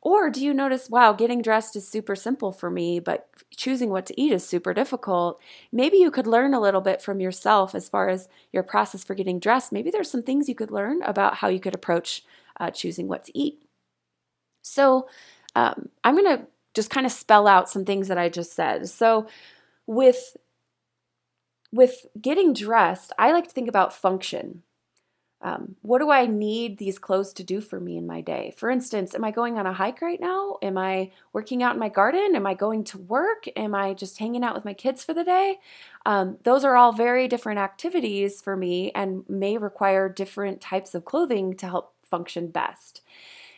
Or 0.00 0.28
do 0.28 0.44
you 0.44 0.52
notice, 0.52 0.90
wow, 0.90 1.14
getting 1.14 1.40
dressed 1.40 1.76
is 1.76 1.88
super 1.88 2.14
simple 2.14 2.52
for 2.52 2.70
me, 2.70 3.00
but 3.00 3.26
choosing 3.56 3.88
what 3.88 4.04
to 4.06 4.20
eat 4.20 4.32
is 4.32 4.46
super 4.46 4.74
difficult? 4.74 5.40
Maybe 5.72 5.96
you 5.96 6.10
could 6.10 6.26
learn 6.26 6.52
a 6.52 6.60
little 6.60 6.82
bit 6.82 7.00
from 7.00 7.20
yourself 7.20 7.74
as 7.74 7.88
far 7.88 8.10
as 8.10 8.28
your 8.52 8.62
process 8.62 9.02
for 9.02 9.14
getting 9.14 9.38
dressed. 9.38 9.72
Maybe 9.72 9.90
there's 9.90 10.10
some 10.10 10.22
things 10.22 10.46
you 10.46 10.54
could 10.54 10.70
learn 10.70 11.02
about 11.02 11.36
how 11.36 11.48
you 11.48 11.58
could 11.58 11.74
approach 11.74 12.22
uh, 12.60 12.70
choosing 12.70 13.08
what 13.08 13.24
to 13.24 13.38
eat. 13.38 13.62
So, 14.60 15.08
um, 15.56 15.88
I'm 16.02 16.16
going 16.16 16.36
to 16.38 16.46
just 16.74 16.90
kind 16.90 17.06
of 17.06 17.12
spell 17.12 17.46
out 17.46 17.70
some 17.70 17.84
things 17.84 18.08
that 18.08 18.18
I 18.18 18.28
just 18.28 18.52
said. 18.52 18.88
So 18.88 19.26
with 19.86 20.36
with 21.72 22.06
getting 22.20 22.52
dressed, 22.52 23.12
I 23.18 23.32
like 23.32 23.48
to 23.48 23.50
think 23.50 23.68
about 23.68 23.92
function. 23.92 24.62
Um, 25.44 25.76
what 25.82 25.98
do 25.98 26.10
I 26.10 26.24
need 26.24 26.78
these 26.78 26.98
clothes 26.98 27.34
to 27.34 27.44
do 27.44 27.60
for 27.60 27.78
me 27.78 27.98
in 27.98 28.06
my 28.06 28.22
day? 28.22 28.54
For 28.56 28.70
instance, 28.70 29.14
am 29.14 29.24
I 29.24 29.30
going 29.30 29.58
on 29.58 29.66
a 29.66 29.74
hike 29.74 30.00
right 30.00 30.20
now? 30.20 30.56
Am 30.62 30.78
I 30.78 31.10
working 31.34 31.62
out 31.62 31.74
in 31.74 31.80
my 31.80 31.90
garden? 31.90 32.34
Am 32.34 32.46
I 32.46 32.54
going 32.54 32.82
to 32.84 32.98
work? 32.98 33.44
Am 33.54 33.74
I 33.74 33.92
just 33.92 34.18
hanging 34.18 34.42
out 34.42 34.54
with 34.54 34.64
my 34.64 34.72
kids 34.72 35.04
for 35.04 35.12
the 35.12 35.24
day? 35.24 35.58
Um, 36.06 36.38
those 36.44 36.64
are 36.64 36.76
all 36.76 36.92
very 36.92 37.28
different 37.28 37.58
activities 37.58 38.40
for 38.40 38.56
me 38.56 38.90
and 38.94 39.28
may 39.28 39.58
require 39.58 40.08
different 40.08 40.62
types 40.62 40.94
of 40.94 41.04
clothing 41.04 41.54
to 41.56 41.66
help 41.66 41.92
function 42.08 42.46
best. 42.46 43.02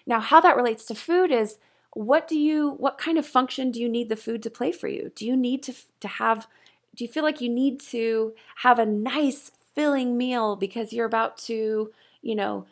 Now, 0.07 0.19
how 0.19 0.41
that 0.41 0.57
relates 0.57 0.87
to 0.87 0.95
food 0.97 1.31
is 1.31 1.59
what 1.97 2.29
do 2.29 2.39
you 2.39 2.73
what 2.73 2.99
kind 2.99 3.17
of 3.17 3.27
function 3.27 3.71
do 3.71 3.81
you 3.81 3.89
need 3.89 4.11
the 4.11 4.17
food 4.17 4.43
to 4.43 4.51
play 4.51 4.71
for 4.71 4.87
you? 4.87 5.11
Do 5.15 5.25
you 5.25 5.35
need 5.35 5.63
to 5.63 5.73
to 6.01 6.09
have 6.09 6.47
do 6.95 7.03
you 7.05 7.11
feel 7.11 7.23
like 7.23 7.41
you 7.41 7.49
need 7.49 7.81
to 7.81 8.35
have 8.57 8.79
a 8.79 8.85
nice 8.85 9.51
filling 9.75 10.19
meal 10.19 10.57
because 10.57 10.93
you're 10.93 11.07
about 11.07 11.39
to, 11.39 11.91
you 12.21 12.35
know, 12.35 12.67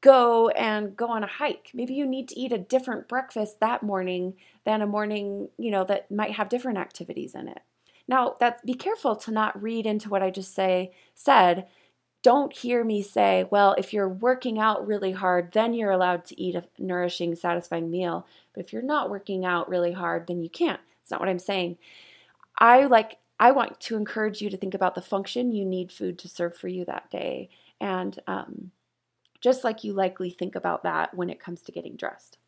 go 0.00 0.48
and 0.50 0.96
go 0.96 1.06
on 1.06 1.22
a 1.22 1.28
hike. 1.28 1.70
Maybe 1.74 1.94
you 1.94 2.06
need 2.06 2.28
to 2.28 2.38
eat 2.38 2.50
a 2.50 2.58
different 2.58 3.06
breakfast 3.06 3.60
that 3.60 3.84
morning 3.84 4.34
than 4.64 4.82
a 4.82 4.86
morning, 4.86 5.50
you 5.56 5.70
know, 5.70 5.84
that 5.84 6.10
might 6.10 6.32
have 6.32 6.48
different 6.48 6.78
activities 6.78 7.36
in 7.36 7.46
it. 7.46 7.60
Now, 8.08 8.34
that 8.40 8.66
be 8.66 8.74
careful 8.74 9.14
to 9.14 9.30
not 9.30 9.62
read 9.62 9.86
into 9.86 10.08
what 10.08 10.24
I 10.24 10.30
just 10.30 10.54
say 10.54 10.92
said. 11.14 11.68
Don't 12.24 12.56
hear 12.56 12.82
me 12.82 13.02
say, 13.02 13.46
well, 13.50 13.74
if 13.76 13.92
you're 13.92 14.08
working 14.08 14.58
out 14.58 14.86
really 14.86 15.12
hard, 15.12 15.52
then 15.52 15.74
you're 15.74 15.90
allowed 15.92 16.24
to 16.24 16.40
eat 16.40 16.54
a 16.54 16.64
nourishing, 16.78 17.36
satisfying 17.36 17.90
meal. 17.90 18.26
But 18.54 18.64
if 18.64 18.72
you're 18.72 18.82
not 18.82 19.10
working 19.10 19.44
out 19.44 19.68
really 19.68 19.92
hard, 19.92 20.26
then 20.26 20.42
you 20.42 20.48
can't. 20.48 20.80
It's 21.02 21.10
not 21.10 21.20
what 21.20 21.28
I'm 21.28 21.38
saying. 21.38 21.76
I 22.58 22.86
like 22.86 23.18
I 23.38 23.50
want 23.50 23.78
to 23.80 23.96
encourage 23.96 24.40
you 24.40 24.48
to 24.48 24.56
think 24.56 24.72
about 24.74 24.94
the 24.94 25.02
function 25.02 25.52
you 25.52 25.66
need 25.66 25.92
food 25.92 26.18
to 26.20 26.28
serve 26.28 26.56
for 26.56 26.68
you 26.68 26.86
that 26.86 27.10
day. 27.10 27.50
And 27.78 28.18
um, 28.26 28.70
just 29.42 29.62
like 29.62 29.84
you 29.84 29.92
likely 29.92 30.30
think 30.30 30.54
about 30.54 30.84
that 30.84 31.12
when 31.14 31.28
it 31.28 31.40
comes 31.40 31.60
to 31.62 31.72
getting 31.72 31.96
dressed. 31.96 32.38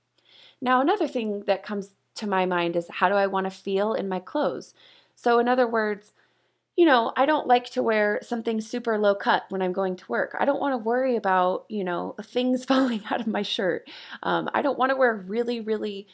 Now, 0.62 0.81
another 0.81 1.07
thing 1.07 1.41
that 1.47 1.62
comes 1.62 1.91
to 2.15 2.27
my 2.27 2.47
mind 2.47 2.77
is 2.77 2.89
how 2.89 3.11
do 3.11 3.15
I 3.15 3.27
want 3.27 3.45
to 3.45 3.51
feel 3.51 3.93
in 3.93 4.09
my 4.09 4.21
clothes? 4.21 4.73
So, 5.15 5.39
in 5.39 5.49
other 5.49 5.67
words, 5.67 6.12
you 6.77 6.85
know, 6.85 7.12
I 7.17 7.25
don't 7.25 7.47
like 7.47 7.71
to 7.71 7.83
wear 7.83 8.21
something 8.23 8.61
super 8.61 8.99
low 8.99 9.15
cut 9.15 9.45
when 9.49 9.62
I'm 9.62 9.73
going 9.73 9.97
to 9.97 10.05
work. 10.09 10.37
I 10.39 10.45
don't 10.45 10.61
want 10.61 10.75
to 10.75 10.79
worry 10.79 11.17
about, 11.17 11.65
you 11.69 11.85
know, 11.85 12.15
things 12.23 12.65
falling 12.65 13.03
out 13.11 13.21
of 13.21 13.27
my 13.27 13.43
shirt. 13.43 13.89
Um, 14.23 14.49
I 14.55 14.62
don't 14.62 14.79
want 14.79 14.91
to 14.91 14.97
wear 14.97 15.15
really, 15.15 15.61
really 15.61 16.07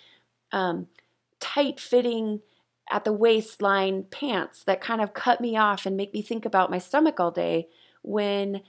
um, 0.52 0.86
tight 1.40 1.80
fitting 1.80 2.40
at 2.90 3.04
the 3.04 3.12
waistline 3.12 4.04
pants 4.04 4.64
that 4.64 4.80
kind 4.80 5.00
of 5.00 5.14
cut 5.14 5.40
me 5.40 5.56
off 5.56 5.86
and 5.86 5.96
make 5.96 6.12
me 6.12 6.22
think 6.22 6.44
about 6.44 6.70
my 6.70 6.78
stomach 6.78 7.18
all 7.18 7.30
day 7.30 7.68
when 8.02 8.62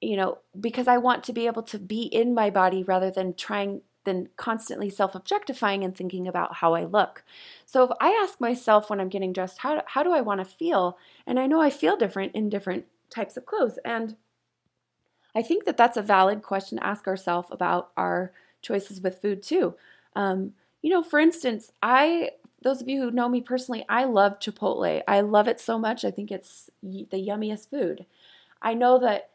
you 0.00 0.16
know, 0.16 0.38
because 0.58 0.88
I 0.88 0.96
want 0.96 1.24
to 1.24 1.32
be 1.32 1.46
able 1.46 1.62
to 1.64 1.78
be 1.78 2.04
in 2.04 2.34
my 2.34 2.50
body 2.50 2.82
rather 2.82 3.10
than 3.10 3.34
trying 3.34 3.82
than 4.04 4.28
constantly 4.36 4.90
self-objectifying 4.90 5.84
and 5.84 5.96
thinking 5.96 6.26
about 6.26 6.54
how 6.56 6.74
I 6.74 6.84
look. 6.84 7.22
So 7.66 7.84
if 7.84 7.90
I 8.00 8.10
ask 8.22 8.40
myself 8.40 8.88
when 8.88 9.00
I'm 9.00 9.08
getting 9.08 9.32
dressed, 9.32 9.58
how 9.58 9.82
how 9.86 10.02
do 10.02 10.12
I 10.12 10.20
want 10.20 10.40
to 10.40 10.44
feel? 10.44 10.98
And 11.26 11.38
I 11.38 11.46
know 11.46 11.60
I 11.60 11.70
feel 11.70 11.96
different 11.96 12.34
in 12.34 12.48
different 12.48 12.86
types 13.10 13.36
of 13.36 13.46
clothes 13.46 13.78
and 13.84 14.16
I 15.34 15.42
think 15.42 15.64
that 15.64 15.76
that's 15.76 15.96
a 15.96 16.02
valid 16.02 16.42
question 16.42 16.78
to 16.78 16.86
ask 16.86 17.06
ourselves 17.06 17.48
about 17.50 17.90
our 17.96 18.32
choices 18.62 19.00
with 19.00 19.20
food 19.20 19.42
too. 19.42 19.74
Um, 20.16 20.52
you 20.82 20.90
know, 20.90 21.02
for 21.02 21.18
instance, 21.18 21.72
I 21.82 22.30
those 22.62 22.82
of 22.82 22.88
you 22.88 23.00
who 23.00 23.10
know 23.10 23.28
me 23.28 23.40
personally, 23.40 23.84
I 23.88 24.04
love 24.04 24.38
Chipotle. 24.38 25.02
I 25.08 25.20
love 25.22 25.48
it 25.48 25.60
so 25.60 25.78
much. 25.78 26.04
I 26.04 26.10
think 26.10 26.30
it's 26.30 26.68
the 26.82 27.06
yummiest 27.12 27.70
food. 27.70 28.04
I 28.60 28.74
know 28.74 28.98
that 28.98 29.30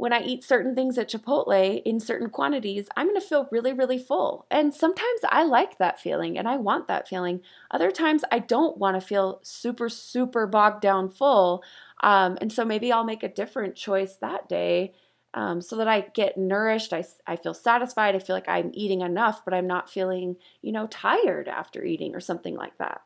when 0.00 0.14
I 0.14 0.22
eat 0.22 0.42
certain 0.42 0.74
things 0.74 0.96
at 0.96 1.10
Chipotle 1.10 1.82
in 1.84 2.00
certain 2.00 2.30
quantities, 2.30 2.88
I'm 2.96 3.06
going 3.08 3.20
to 3.20 3.26
feel 3.26 3.50
really, 3.52 3.74
really 3.74 3.98
full. 3.98 4.46
And 4.50 4.72
sometimes 4.72 5.20
I 5.28 5.44
like 5.44 5.76
that 5.76 6.00
feeling 6.00 6.38
and 6.38 6.48
I 6.48 6.56
want 6.56 6.88
that 6.88 7.06
feeling. 7.06 7.42
Other 7.70 7.90
times 7.90 8.24
I 8.32 8.38
don't 8.38 8.78
want 8.78 8.98
to 8.98 9.06
feel 9.06 9.40
super, 9.42 9.90
super 9.90 10.46
bogged 10.46 10.80
down 10.80 11.10
full. 11.10 11.62
Um, 12.02 12.38
and 12.40 12.50
so 12.50 12.64
maybe 12.64 12.90
I'll 12.90 13.04
make 13.04 13.22
a 13.22 13.28
different 13.28 13.76
choice 13.76 14.16
that 14.22 14.48
day 14.48 14.94
um, 15.34 15.60
so 15.60 15.76
that 15.76 15.86
I 15.86 16.06
get 16.14 16.38
nourished. 16.38 16.94
I, 16.94 17.04
I 17.26 17.36
feel 17.36 17.52
satisfied. 17.52 18.16
I 18.16 18.20
feel 18.20 18.34
like 18.34 18.48
I'm 18.48 18.70
eating 18.72 19.02
enough, 19.02 19.44
but 19.44 19.52
I'm 19.52 19.66
not 19.66 19.90
feeling, 19.90 20.36
you 20.62 20.72
know, 20.72 20.86
tired 20.86 21.46
after 21.46 21.84
eating 21.84 22.14
or 22.14 22.20
something 22.20 22.56
like 22.56 22.78
that. 22.78 23.02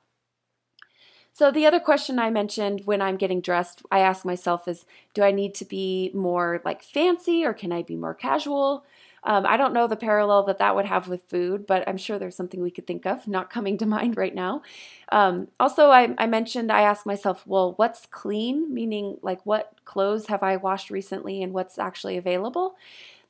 So, 1.37 1.51
the 1.51 1.67
other 1.67 1.81
question 1.81 2.21
I 2.21 2.31
mentioned 2.31 2.83
when 2.85 3.03
I'm 3.03 3.17
getting 3.17 3.41
dressed, 3.41 3.83
I 3.91 3.99
ask 3.99 4.25
myself 4.25 4.69
is 4.69 4.85
do 5.15 5.23
I 5.25 5.33
need 5.33 5.55
to 5.57 5.65
be 5.65 6.13
more 6.15 6.63
like 6.65 6.83
fancy 6.85 7.45
or 7.45 7.53
can 7.53 7.73
I 7.73 7.83
be 7.83 7.97
more 7.97 8.15
casual? 8.15 8.85
Um, 9.25 9.45
I 9.45 9.57
don't 9.57 9.73
know 9.73 9.89
the 9.89 9.97
parallel 9.97 10.45
that 10.45 10.59
that 10.59 10.77
would 10.77 10.85
have 10.85 11.09
with 11.09 11.25
food, 11.29 11.67
but 11.67 11.89
I'm 11.89 11.97
sure 11.97 12.19
there's 12.21 12.37
something 12.37 12.63
we 12.63 12.71
could 12.71 12.87
think 12.87 13.05
of, 13.05 13.27
not 13.27 13.51
coming 13.51 13.77
to 13.79 13.87
mind 13.97 14.17
right 14.17 14.35
now. 14.35 14.63
Um, 15.11 15.49
also, 15.59 15.91
I, 15.91 16.15
I 16.19 16.27
mentioned 16.27 16.71
I 16.71 16.83
ask 16.83 17.05
myself, 17.05 17.45
well, 17.47 17.73
what's 17.79 18.07
clean? 18.07 18.73
Meaning, 18.73 19.19
like, 19.23 19.45
what 19.45 19.73
clothes 19.85 20.27
have 20.27 20.43
I 20.45 20.57
washed 20.57 20.89
recently 20.91 21.43
and 21.43 21.53
what's 21.53 21.79
actually 21.81 22.17
available? 22.17 22.77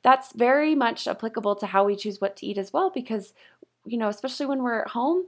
That's 0.03 0.33
very 0.33 0.75
much 0.75 1.07
applicable 1.07 1.55
to 1.57 1.67
how 1.67 1.85
we 1.85 1.95
choose 1.97 2.21
what 2.21 2.35
to 2.37 2.47
eat 2.47 2.57
as 2.57 2.73
well, 2.73 2.89
because, 2.89 3.33
you 3.85 3.97
know, 3.97 4.09
especially 4.09 4.47
when 4.47 4.63
we're 4.63 4.81
at 4.81 4.89
home, 4.89 5.25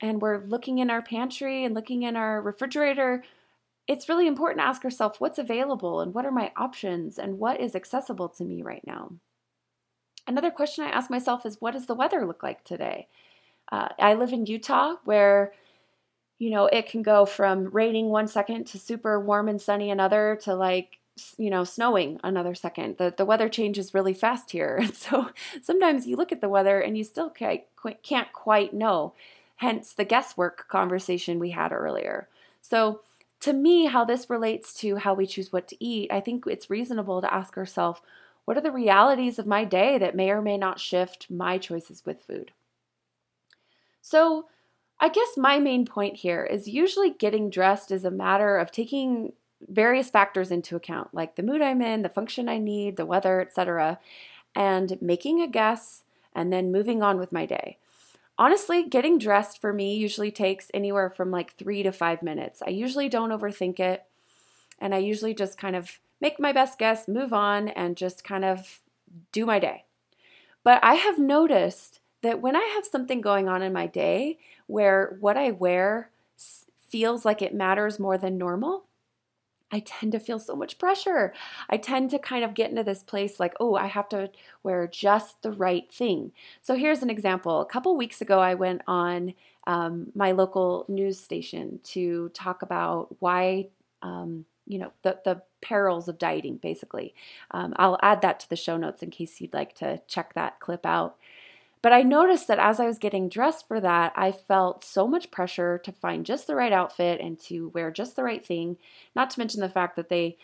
and 0.00 0.22
we're 0.22 0.44
looking 0.44 0.78
in 0.78 0.90
our 0.90 1.02
pantry 1.02 1.64
and 1.64 1.74
looking 1.74 2.02
in 2.02 2.16
our 2.16 2.40
refrigerator, 2.40 3.24
it's 3.86 4.08
really 4.08 4.26
important 4.26 4.60
to 4.60 4.66
ask 4.66 4.84
ourselves 4.84 5.18
what's 5.18 5.38
available 5.38 6.00
and 6.00 6.14
what 6.14 6.26
are 6.26 6.30
my 6.30 6.52
options 6.56 7.18
and 7.18 7.38
what 7.38 7.60
is 7.60 7.74
accessible 7.74 8.28
to 8.28 8.44
me 8.44 8.62
right 8.62 8.86
now. 8.86 9.12
Another 10.26 10.50
question 10.50 10.84
I 10.84 10.90
ask 10.90 11.10
myself 11.10 11.46
is 11.46 11.56
what 11.60 11.72
does 11.72 11.86
the 11.86 11.94
weather 11.94 12.26
look 12.26 12.42
like 12.42 12.62
today? 12.62 13.08
Uh, 13.72 13.88
I 13.98 14.14
live 14.14 14.32
in 14.32 14.46
Utah 14.46 14.96
where 15.04 15.52
you 16.38 16.50
know 16.50 16.66
it 16.66 16.88
can 16.88 17.02
go 17.02 17.26
from 17.26 17.70
raining 17.70 18.08
one 18.08 18.28
second 18.28 18.66
to 18.68 18.78
super 18.78 19.20
warm 19.20 19.48
and 19.48 19.60
sunny 19.60 19.90
another 19.90 20.38
to 20.42 20.54
like 20.54 20.98
you 21.36 21.50
know 21.50 21.64
snowing 21.64 22.20
another 22.22 22.54
second 22.54 22.96
the, 22.98 23.12
the 23.16 23.24
weather 23.24 23.48
changes 23.48 23.92
really 23.92 24.14
fast 24.14 24.52
here 24.52 24.86
so 24.92 25.30
sometimes 25.62 26.06
you 26.06 26.16
look 26.16 26.30
at 26.30 26.40
the 26.40 26.48
weather 26.48 26.80
and 26.80 26.96
you 26.96 27.04
still 27.04 27.28
can't 27.30 28.32
quite 28.32 28.72
know 28.72 29.14
hence 29.58 29.92
the 29.92 30.04
guesswork 30.04 30.68
conversation 30.68 31.38
we 31.38 31.50
had 31.50 31.72
earlier. 31.72 32.28
So, 32.60 33.02
to 33.40 33.52
me, 33.52 33.86
how 33.86 34.04
this 34.04 34.28
relates 34.28 34.74
to 34.74 34.96
how 34.96 35.14
we 35.14 35.26
choose 35.26 35.52
what 35.52 35.68
to 35.68 35.84
eat, 35.84 36.10
I 36.10 36.20
think 36.20 36.44
it's 36.46 36.70
reasonable 36.70 37.20
to 37.20 37.32
ask 37.32 37.56
ourselves 37.56 38.00
what 38.44 38.56
are 38.56 38.62
the 38.62 38.72
realities 38.72 39.38
of 39.38 39.46
my 39.46 39.64
day 39.64 39.98
that 39.98 40.16
may 40.16 40.30
or 40.30 40.40
may 40.40 40.56
not 40.56 40.80
shift 40.80 41.30
my 41.30 41.58
choices 41.58 42.02
with 42.06 42.22
food? 42.22 42.52
So, 44.00 44.46
I 45.00 45.08
guess 45.08 45.36
my 45.36 45.58
main 45.58 45.84
point 45.84 46.16
here 46.16 46.44
is 46.44 46.66
usually 46.66 47.10
getting 47.10 47.50
dressed 47.50 47.92
is 47.92 48.04
a 48.04 48.10
matter 48.10 48.56
of 48.56 48.72
taking 48.72 49.32
various 49.68 50.08
factors 50.08 50.50
into 50.50 50.76
account, 50.76 51.12
like 51.12 51.36
the 51.36 51.42
mood 51.42 51.62
I'm 51.62 51.82
in, 51.82 52.02
the 52.02 52.08
function 52.08 52.48
I 52.48 52.58
need, 52.58 52.96
the 52.96 53.06
weather, 53.06 53.40
etc., 53.40 53.98
and 54.54 55.00
making 55.02 55.40
a 55.40 55.48
guess 55.48 56.02
and 56.34 56.52
then 56.52 56.72
moving 56.72 57.02
on 57.02 57.18
with 57.18 57.32
my 57.32 57.44
day 57.44 57.76
honestly, 58.38 58.84
getting 58.84 59.18
dressed 59.18 59.60
for 59.60 59.72
me 59.72 59.96
usually 59.96 60.30
takes 60.30 60.70
anywhere 60.72 61.10
from 61.10 61.30
like 61.30 61.54
three 61.54 61.82
to 61.82 61.92
five 61.92 62.22
minutes. 62.22 62.62
I 62.64 62.70
usually 62.70 63.08
don't 63.08 63.30
overthink 63.30 63.80
it. 63.80 64.04
And 64.78 64.94
I 64.94 64.98
usually 64.98 65.34
just 65.34 65.58
kind 65.58 65.74
of 65.74 65.98
make 66.20 66.38
my 66.38 66.52
best 66.52 66.78
guess, 66.78 67.08
move 67.08 67.32
on, 67.32 67.68
and 67.68 67.96
just 67.96 68.24
kind 68.24 68.44
of 68.44 68.80
do 69.32 69.44
my 69.44 69.58
day. 69.58 69.84
But 70.62 70.82
I 70.84 70.94
have 70.94 71.18
noticed 71.18 72.00
that 72.22 72.40
when 72.40 72.56
I 72.56 72.72
have 72.74 72.84
something 72.84 73.20
going 73.20 73.48
on 73.48 73.62
in 73.62 73.72
my 73.72 73.86
day 73.86 74.38
where 74.66 75.16
what 75.20 75.36
I 75.36 75.50
wear 75.50 76.10
feels 76.88 77.24
like 77.24 77.42
it 77.42 77.54
matters 77.54 77.98
more 77.98 78.18
than 78.18 78.38
normal, 78.38 78.84
I 79.70 79.80
tend 79.80 80.12
to 80.12 80.20
feel 80.20 80.38
so 80.38 80.56
much 80.56 80.78
pressure. 80.78 81.32
I 81.68 81.76
tend 81.76 82.10
to 82.10 82.18
kind 82.18 82.44
of 82.44 82.54
get 82.54 82.70
into 82.70 82.84
this 82.84 83.02
place 83.02 83.38
like, 83.38 83.54
oh, 83.60 83.74
I 83.74 83.86
have 83.86 84.08
to 84.10 84.30
wear 84.62 84.86
just 84.86 85.42
the 85.42 85.52
right 85.52 85.90
thing. 85.92 86.32
So 86.62 86.74
here's 86.74 87.02
an 87.02 87.10
example. 87.10 87.60
A 87.60 87.66
couple 87.66 87.96
weeks 87.96 88.20
ago, 88.20 88.40
I 88.40 88.54
went 88.54 88.82
on 88.86 89.34
um, 89.66 90.10
my 90.14 90.32
local 90.32 90.86
news 90.88 91.20
station 91.20 91.80
to 91.84 92.30
talk 92.30 92.62
about 92.62 93.14
why, 93.18 93.68
um, 94.00 94.46
you 94.66 94.78
know, 94.78 94.92
the, 95.02 95.18
the 95.24 95.42
perils 95.60 96.08
of 96.08 96.18
dieting, 96.18 96.56
basically. 96.56 97.14
Um, 97.50 97.74
I'll 97.76 97.98
add 98.02 98.22
that 98.22 98.40
to 98.40 98.48
the 98.48 98.56
show 98.56 98.76
notes 98.76 99.02
in 99.02 99.10
case 99.10 99.40
you'd 99.40 99.54
like 99.54 99.74
to 99.76 100.00
check 100.06 100.34
that 100.34 100.60
clip 100.60 100.86
out. 100.86 101.16
But 101.80 101.92
I 101.92 102.02
noticed 102.02 102.48
that 102.48 102.58
as 102.58 102.80
I 102.80 102.86
was 102.86 102.98
getting 102.98 103.28
dressed 103.28 103.68
for 103.68 103.80
that, 103.80 104.12
I 104.16 104.32
felt 104.32 104.84
so 104.84 105.06
much 105.06 105.30
pressure 105.30 105.78
to 105.78 105.92
find 105.92 106.26
just 106.26 106.46
the 106.46 106.56
right 106.56 106.72
outfit 106.72 107.20
and 107.20 107.38
to 107.40 107.68
wear 107.68 107.90
just 107.90 108.16
the 108.16 108.24
right 108.24 108.44
thing, 108.44 108.78
not 109.14 109.30
to 109.30 109.40
mention 109.40 109.60
the 109.60 109.68
fact 109.68 109.96
that 109.96 110.08
they 110.08 110.36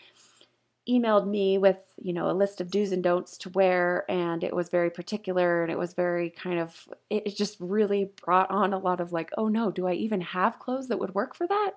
emailed 0.87 1.27
me 1.27 1.57
with, 1.57 1.79
you 2.01 2.13
know, 2.13 2.29
a 2.29 2.33
list 2.33 2.61
of 2.61 2.69
do's 2.69 2.91
and 2.91 3.03
don'ts 3.03 3.37
to 3.39 3.49
wear 3.49 4.05
and 4.07 4.43
it 4.43 4.55
was 4.55 4.69
very 4.69 4.91
particular 4.91 5.63
and 5.63 5.71
it 5.71 5.79
was 5.79 5.93
very 5.93 6.29
kind 6.29 6.59
of 6.59 6.87
it 7.09 7.35
just 7.35 7.57
really 7.59 8.11
brought 8.23 8.51
on 8.51 8.71
a 8.71 8.77
lot 8.77 9.01
of 9.01 9.11
like, 9.11 9.31
oh 9.37 9.47
no, 9.47 9.71
do 9.71 9.87
I 9.87 9.93
even 9.93 10.21
have 10.21 10.59
clothes 10.59 10.87
that 10.89 10.99
would 10.99 11.15
work 11.15 11.35
for 11.35 11.47
that? 11.47 11.71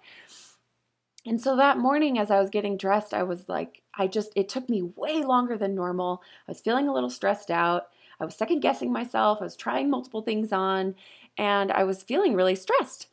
And 1.27 1.41
so 1.41 1.57
that 1.57 1.79
morning, 1.79 2.19
as 2.19 2.31
I 2.31 2.41
was 2.41 2.49
getting 2.49 2.77
dressed, 2.77 3.13
I 3.13 3.23
was 3.23 3.49
like, 3.49 3.83
I 3.95 4.07
just, 4.07 4.33
it 4.37 4.49
took 4.49 4.69
me 4.69 4.83
way 4.83 5.23
longer 5.25 5.59
than 5.59 5.75
normal. 5.75 6.23
I 6.47 6.53
was 6.53 6.61
feeling 6.61 6.89
a 6.89 6.95
little 6.95 7.11
stressed 7.11 7.51
out. 7.51 7.89
I 8.21 8.25
was 8.25 8.35
second 8.35 8.61
guessing 8.61 8.93
myself. 8.93 9.39
I 9.41 9.45
was 9.45 9.57
trying 9.57 9.91
multiple 9.91 10.23
things 10.23 10.53
on, 10.53 10.95
and 11.37 11.71
I 11.73 11.85
was 11.85 12.03
feeling 12.03 12.35
really 12.35 12.55
stressed. 12.55 13.09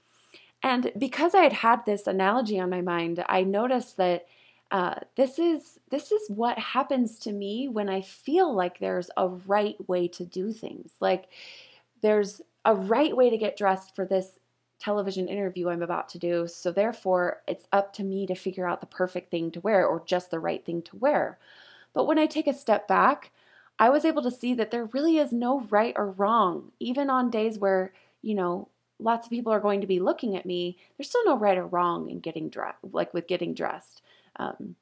And 0.63 0.91
because 0.97 1.35
I 1.35 1.43
had 1.43 1.53
had 1.53 1.85
this 1.85 2.07
analogy 2.07 2.59
on 2.59 2.69
my 2.69 2.81
mind, 2.81 3.23
I 3.29 3.43
noticed 3.43 3.97
that 3.97 4.25
uh, 4.71 4.95
this 5.15 5.37
is 5.37 5.79
this 5.91 6.11
is 6.11 6.29
what 6.29 6.57
happens 6.57 7.19
to 7.19 7.31
me 7.31 7.67
when 7.67 7.87
I 7.87 8.01
feel 8.01 8.53
like 8.53 8.79
there's 8.79 9.11
a 9.15 9.27
right 9.27 9.75
way 9.87 10.07
to 10.09 10.25
do 10.25 10.51
things. 10.51 10.93
Like 10.99 11.25
there's 12.01 12.41
a 12.65 12.73
right 12.73 13.15
way 13.15 13.29
to 13.29 13.37
get 13.37 13.57
dressed 13.57 13.95
for 13.95 14.05
this 14.05 14.39
television 14.79 15.27
interview 15.27 15.69
I'm 15.69 15.83
about 15.83 16.09
to 16.09 16.19
do. 16.19 16.47
So 16.47 16.71
therefore, 16.71 17.41
it's 17.47 17.67
up 17.71 17.93
to 17.93 18.03
me 18.03 18.25
to 18.27 18.35
figure 18.35 18.67
out 18.67 18.81
the 18.81 18.87
perfect 18.87 19.31
thing 19.31 19.51
to 19.51 19.61
wear 19.61 19.85
or 19.85 20.03
just 20.05 20.31
the 20.31 20.39
right 20.39 20.65
thing 20.65 20.81
to 20.83 20.97
wear. 20.97 21.37
But 21.93 22.05
when 22.05 22.19
I 22.19 22.25
take 22.25 22.47
a 22.47 22.53
step 22.53 22.87
back, 22.87 23.31
I 23.77 23.89
was 23.89 24.05
able 24.05 24.21
to 24.23 24.31
see 24.31 24.53
that 24.55 24.71
there 24.71 24.85
really 24.85 25.17
is 25.17 25.31
no 25.31 25.61
right 25.69 25.93
or 25.97 26.11
wrong. 26.11 26.71
Even 26.79 27.09
on 27.09 27.29
days 27.29 27.59
where, 27.59 27.93
you 28.21 28.35
know, 28.35 28.69
lots 28.99 29.27
of 29.27 29.31
people 29.31 29.51
are 29.51 29.59
going 29.59 29.81
to 29.81 29.87
be 29.87 29.99
looking 29.99 30.35
at 30.35 30.45
me, 30.45 30.77
there's 30.97 31.09
still 31.09 31.25
no 31.25 31.37
right 31.37 31.57
or 31.57 31.67
wrong 31.67 32.09
in 32.09 32.19
getting 32.19 32.49
dressed, 32.49 32.77
like 32.91 33.13
with 33.13 33.27
getting 33.27 33.53
dressed. 33.53 34.01
Um, 34.37 34.75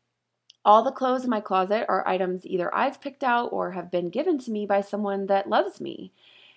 all 0.65 0.84
the 0.84 0.91
clothes 0.91 1.23
in 1.23 1.29
my 1.29 1.41
closet 1.41 1.86
are 1.89 2.08
items 2.08 2.45
either 2.45 2.73
I've 2.73 3.01
picked 3.01 3.23
out 3.23 3.47
or 3.51 3.71
have 3.71 3.91
been 3.91 4.10
given 4.10 4.38
to 4.39 4.51
me 4.51 4.65
by 4.65 4.82
someone 4.82 5.25
that 5.27 5.49
loves 5.49 5.82
me. 5.82 6.12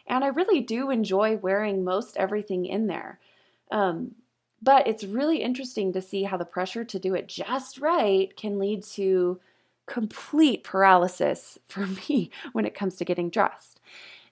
And 0.07 0.23
I 0.23 0.29
really 0.29 0.61
do 0.61 0.91
enjoy 0.91 1.37
wearing 1.37 1.83
most 1.83 2.17
everything 2.17 2.67
in 2.67 2.87
there. 2.87 3.19
Um, 3.71 4.15
but 4.63 4.87
it's 4.87 5.05
really 5.05 5.43
interesting 5.43 5.93
to 5.93 6.01
see 6.01 6.23
how 6.23 6.37
the 6.37 6.45
pressure 6.45 6.85
to 6.85 6.99
do 6.99 7.15
it 7.15 7.27
just 7.27 7.79
right 7.79 8.35
can 8.37 8.59
lead 8.59 8.85
to 8.85 9.41
complete 9.87 10.65
paralysis 10.65 11.59
for 11.67 11.87
me 11.87 12.31
when 12.53 12.67
it 12.67 12.75
comes 12.75 12.97
to 12.97 13.05
getting 13.05 13.31
dressed. 13.31 13.81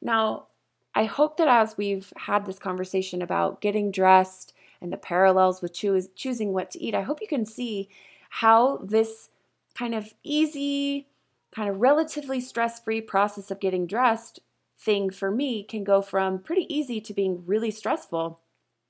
Now, 0.01 0.47
I 0.95 1.05
hope 1.05 1.39
that 1.39 1.49
as 1.49 1.77
we've 1.77 2.13
had 2.17 2.47
this 2.47 2.59
conversation 2.59 3.21
about 3.21 3.61
getting 3.61 3.91
dressed 3.91 4.53
and 4.81 4.93
the 4.93 4.97
parallels 4.97 5.61
with 5.61 5.73
choos- 5.73 6.09
choosing 6.15 6.53
what 6.53 6.71
to 6.73 6.83
eat, 6.83 6.95
I 6.95 7.03
hope 7.03 7.21
you 7.21 7.27
can 7.27 7.47
see 7.47 7.89
how 8.31 8.79
this 8.79 9.31
kind 9.75 9.95
of 9.95 10.13
easy, 10.23 11.09
kind 11.55 11.69
of 11.69 11.81
relatively 11.81 12.41
stress 12.41 12.81
free 12.81 13.01
process 13.01 13.51
of 13.51 13.61
getting 13.61 13.87
dressed 13.87 14.41
thing 14.79 15.11
for 15.11 15.31
me 15.31 15.63
can 15.63 15.83
go 15.83 16.03
from 16.03 16.39
pretty 16.39 16.73
easy 16.73 17.01
to 17.01 17.15
being 17.15 17.45
really 17.47 17.71
stressful. 17.71 18.41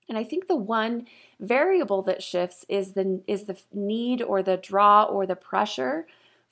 And 0.08 0.18
I 0.18 0.24
think 0.24 0.46
the 0.46 0.56
one 0.56 1.06
variable 1.40 2.02
that 2.02 2.22
shifts 2.22 2.66
is 2.68 2.92
the 2.92 3.22
is 3.26 3.44
the 3.44 3.58
need 3.72 4.20
or 4.22 4.42
the 4.42 4.56
draw 4.56 5.04
or 5.04 5.24
the 5.26 5.36
pressure 5.36 6.06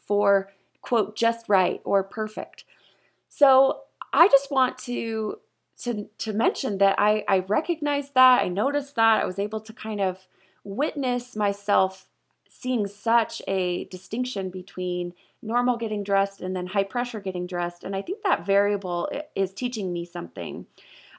for 0.07 0.51
quote 0.81 1.17
just 1.17 1.49
right 1.49 1.81
or 1.85 2.03
perfect. 2.03 2.65
So 3.29 3.83
I 4.13 4.29
just 4.29 4.51
want 4.51 4.79
to 4.79 5.39
to 5.83 6.09
to 6.19 6.33
mention 6.33 6.79
that 6.79 6.97
I 6.99 7.25
I 7.29 7.41
recognized 7.41 8.15
that, 8.15 8.43
I 8.43 8.49
noticed 8.49 8.97
that, 8.97 9.23
I 9.23 9.27
was 9.27 9.39
able 9.39 9.61
to 9.61 9.73
kind 9.73 10.01
of 10.01 10.27
witness 10.65 11.35
myself 11.35 12.07
seeing 12.49 12.87
such 12.87 13.41
a 13.49 13.85
distinction 13.85 14.51
between 14.51 15.15
normal 15.41 15.77
getting 15.77 16.05
dressed 16.05 16.41
and 16.41 16.55
then 16.55 16.69
high 16.69 16.85
pressure 16.85 17.19
getting 17.19 17.47
dressed 17.47 17.83
and 17.83 17.97
I 17.97 18.03
think 18.03 18.23
that 18.23 18.47
variable 18.47 19.11
is 19.35 19.53
teaching 19.53 19.93
me 19.93 20.05
something. 20.05 20.67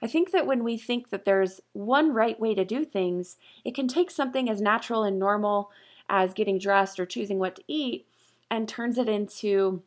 I 0.02 0.08
think 0.08 0.32
that 0.32 0.46
when 0.46 0.64
we 0.64 0.78
think 0.78 1.10
that 1.10 1.26
there's 1.26 1.62
one 1.72 2.14
right 2.14 2.40
way 2.40 2.54
to 2.56 2.66
do 2.66 2.86
things, 2.86 3.38
it 3.66 3.74
can 3.74 3.88
take 3.88 4.12
something 4.12 4.50
as 4.50 4.62
natural 4.62 5.04
and 5.04 5.18
normal 5.18 5.72
as 6.10 6.34
getting 6.34 6.60
dressed 6.60 7.00
or 7.00 7.06
choosing 7.06 7.40
what 7.40 7.56
to 7.56 7.64
eat 7.68 8.06
and 8.50 8.68
turns 8.68 8.98
it 8.98 9.10
into 9.10 9.84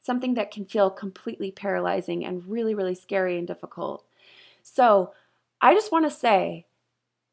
something 0.00 0.34
that 0.34 0.50
can 0.50 0.64
feel 0.64 0.90
completely 0.90 1.50
paralyzing 1.50 2.24
and 2.24 2.46
really, 2.46 2.74
really 2.74 2.94
scary 2.94 3.38
and 3.38 3.46
difficult. 3.46 4.04
So, 4.62 5.12
I 5.62 5.74
just 5.74 5.92
want 5.92 6.06
to 6.06 6.10
say 6.10 6.66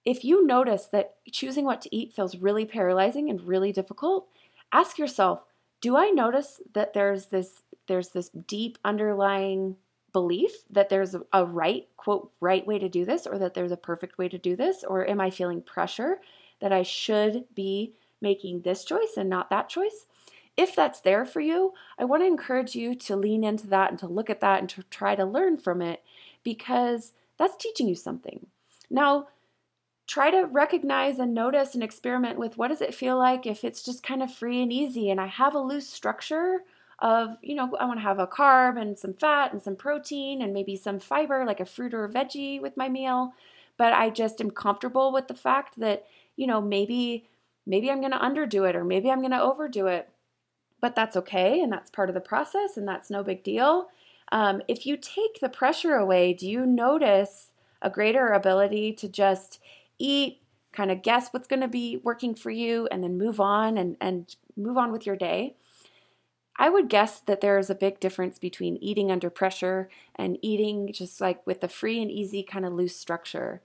if 0.08 0.24
you 0.24 0.46
notice 0.46 0.86
that 0.88 1.16
choosing 1.32 1.66
what 1.66 1.82
to 1.82 1.96
eat 1.96 2.14
feels 2.14 2.38
really 2.38 2.66
paralyzing 2.66 3.30
and 3.30 3.42
really 3.42 3.74
difficult, 3.74 4.28
ask 4.72 4.98
yourself, 4.98 5.44
do 5.82 5.98
I 5.98 6.10
notice 6.10 6.62
that 6.74 6.94
there's 6.94 7.28
this 7.28 7.62
there's 7.88 8.10
this 8.10 8.30
deep 8.30 8.78
underlying 8.84 9.76
belief 10.14 10.52
that 10.70 10.90
there's 10.90 11.16
a 11.34 11.46
right 11.46 11.88
quote 11.98 12.32
right 12.40 12.66
way 12.66 12.80
to 12.80 12.90
do 12.90 13.06
this 13.06 13.28
or 13.28 13.38
that 13.38 13.54
there's 13.54 13.72
a 13.72 13.78
perfect 13.78 14.18
way 14.18 14.28
to 14.30 14.38
do 14.38 14.56
this 14.56 14.84
or 14.84 15.08
am 15.08 15.22
I 15.22 15.30
feeling 15.30 15.62
pressure 15.62 16.20
that 16.62 16.74
I 16.74 16.84
should 16.84 17.44
be 17.54 17.94
making 18.22 18.62
this 18.62 18.84
choice 18.84 19.14
and 19.18 19.30
not 19.30 19.50
that 19.52 19.70
choice? 19.70 20.07
If 20.58 20.76
that's 20.76 21.00
there 21.00 21.24
for 21.24 21.40
you, 21.40 21.74
I 22.00 22.06
want 22.06 22.24
to 22.24 22.28
encourage 22.28 22.76
you 22.76 22.96
to 22.96 23.16
lean 23.16 23.44
into 23.44 23.68
that 23.68 23.92
and 23.92 24.00
to 24.00 24.08
look 24.08 24.30
at 24.30 24.42
that 24.42 24.60
and 24.60 24.70
to 24.72 24.84
try 24.90 25.16
to 25.16 25.24
learn 25.24 25.58
from 25.58 25.82
it 25.84 26.04
because 26.44 27.14
that's 27.38 27.56
teaching 27.56 27.88
you 27.88 27.96
something. 27.96 28.48
Now, 28.90 29.28
try 30.08 30.32
to 30.32 30.46
recognize 30.46 31.20
and 31.20 31.34
notice 31.34 31.76
and 31.76 31.84
experiment 31.84 32.40
with 32.40 32.58
what 32.58 32.70
does 32.70 32.82
it 32.82 32.96
feel 32.96 33.18
like 33.18 33.46
if 33.46 33.64
it's 33.64 33.84
just 33.84 34.02
kind 34.02 34.24
of 34.24 34.34
free 34.34 34.62
and 34.64 34.74
easy 34.74 35.10
and 35.12 35.22
I 35.22 35.28
have 35.28 35.54
a 35.54 35.60
loose 35.60 35.90
structure 35.90 36.60
of, 37.00 37.38
you 37.44 37.54
know, 37.54 37.76
I 37.80 37.86
want 37.86 38.00
to 38.00 38.04
have 38.04 38.18
a 38.18 38.26
carb 38.26 38.82
and 38.82 38.98
some 38.98 39.14
fat 39.14 39.54
and 39.54 39.62
some 39.62 39.76
protein 39.76 40.42
and 40.42 40.54
maybe 40.54 40.76
some 40.76 41.00
fiber 41.00 41.46
like 41.46 41.60
a 41.60 41.66
fruit 41.66 41.94
or 41.94 42.06
a 42.06 42.10
veggie 42.10 42.60
with 42.60 42.76
my 42.78 42.90
meal, 42.90 43.34
but 43.78 43.94
I 43.94 44.10
just 44.10 44.42
am 44.42 44.50
comfortable 44.50 45.12
with 45.12 45.28
the 45.28 45.36
fact 45.36 45.80
that, 45.80 46.06
you 46.36 46.48
know, 46.48 46.62
maybe 46.62 47.28
maybe 47.68 47.92
I'm 47.92 48.00
going 48.00 48.14
to 48.14 48.18
underdo 48.18 48.68
it 48.68 48.76
or 48.76 48.84
maybe 48.84 49.12
I'm 49.12 49.20
going 49.20 49.32
to 49.32 49.42
overdo 49.42 49.88
it 49.88 50.10
but 50.82 50.96
that's 50.96 51.16
okay 51.18 51.62
and 51.62 51.72
that's 51.72 51.90
part 51.90 52.10
of 52.10 52.16
the 52.16 52.22
process 52.22 52.78
and 52.78 52.88
that's 52.88 53.10
no 53.10 53.24
big 53.24 53.44
deal. 53.44 53.88
Um, 54.32 54.62
if 54.68 54.86
you 54.86 54.98
take 54.98 55.40
the 55.40 55.50
pressure 55.50 55.96
away, 55.96 56.34
do 56.34 56.48
you 56.50 56.66
notice 56.66 57.52
a 57.82 57.90
greater 57.90 58.30
ability 58.30 58.94
to 58.94 59.08
just 59.08 59.60
eat, 59.98 60.42
kind 60.72 60.92
of 60.92 61.02
guess 61.02 61.30
what's 61.30 61.48
going 61.48 61.62
to 61.62 61.68
be 61.68 62.02
working 62.04 62.36
for 62.36 62.52
you, 62.52 62.88
and 62.92 63.04
then 63.04 63.18
move 63.18 63.40
on 63.40 63.78
and, 63.78 63.96
and 64.02 64.36
move 64.56 64.78
on 64.78 64.92
with 64.92 65.06
your 65.06 65.16
day? 65.16 65.56
I 66.58 66.70
would 66.70 66.90
guess 66.90 67.20
that 67.20 67.42
there 67.42 67.60
is 67.60 67.70
a 67.70 67.76
big 67.76 68.00
difference 68.00 68.40
between 68.40 68.78
eating 68.78 69.12
under 69.12 69.30
pressure 69.30 69.90
and 70.16 70.40
eating 70.42 70.92
just 70.92 71.22
like 71.22 71.46
with 71.46 71.62
the 71.62 71.68
free 71.68 72.02
and 72.02 72.12
easy 72.12 72.42
kind 72.42 72.66
of 72.66 72.74
loose 72.74 72.96
structure. 72.96 73.62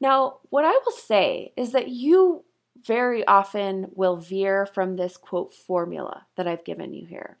Now, 0.00 0.38
what 0.50 0.64
I 0.64 0.72
will 0.72 0.92
say 0.92 1.52
is 1.56 1.72
that 1.72 1.88
you 1.88 2.44
very 2.84 3.26
often 3.26 3.90
will 3.94 4.16
veer 4.16 4.66
from 4.66 4.96
this 4.96 5.16
quote 5.16 5.52
formula 5.52 6.26
that 6.36 6.48
I've 6.48 6.64
given 6.64 6.92
you 6.92 7.06
here. 7.06 7.36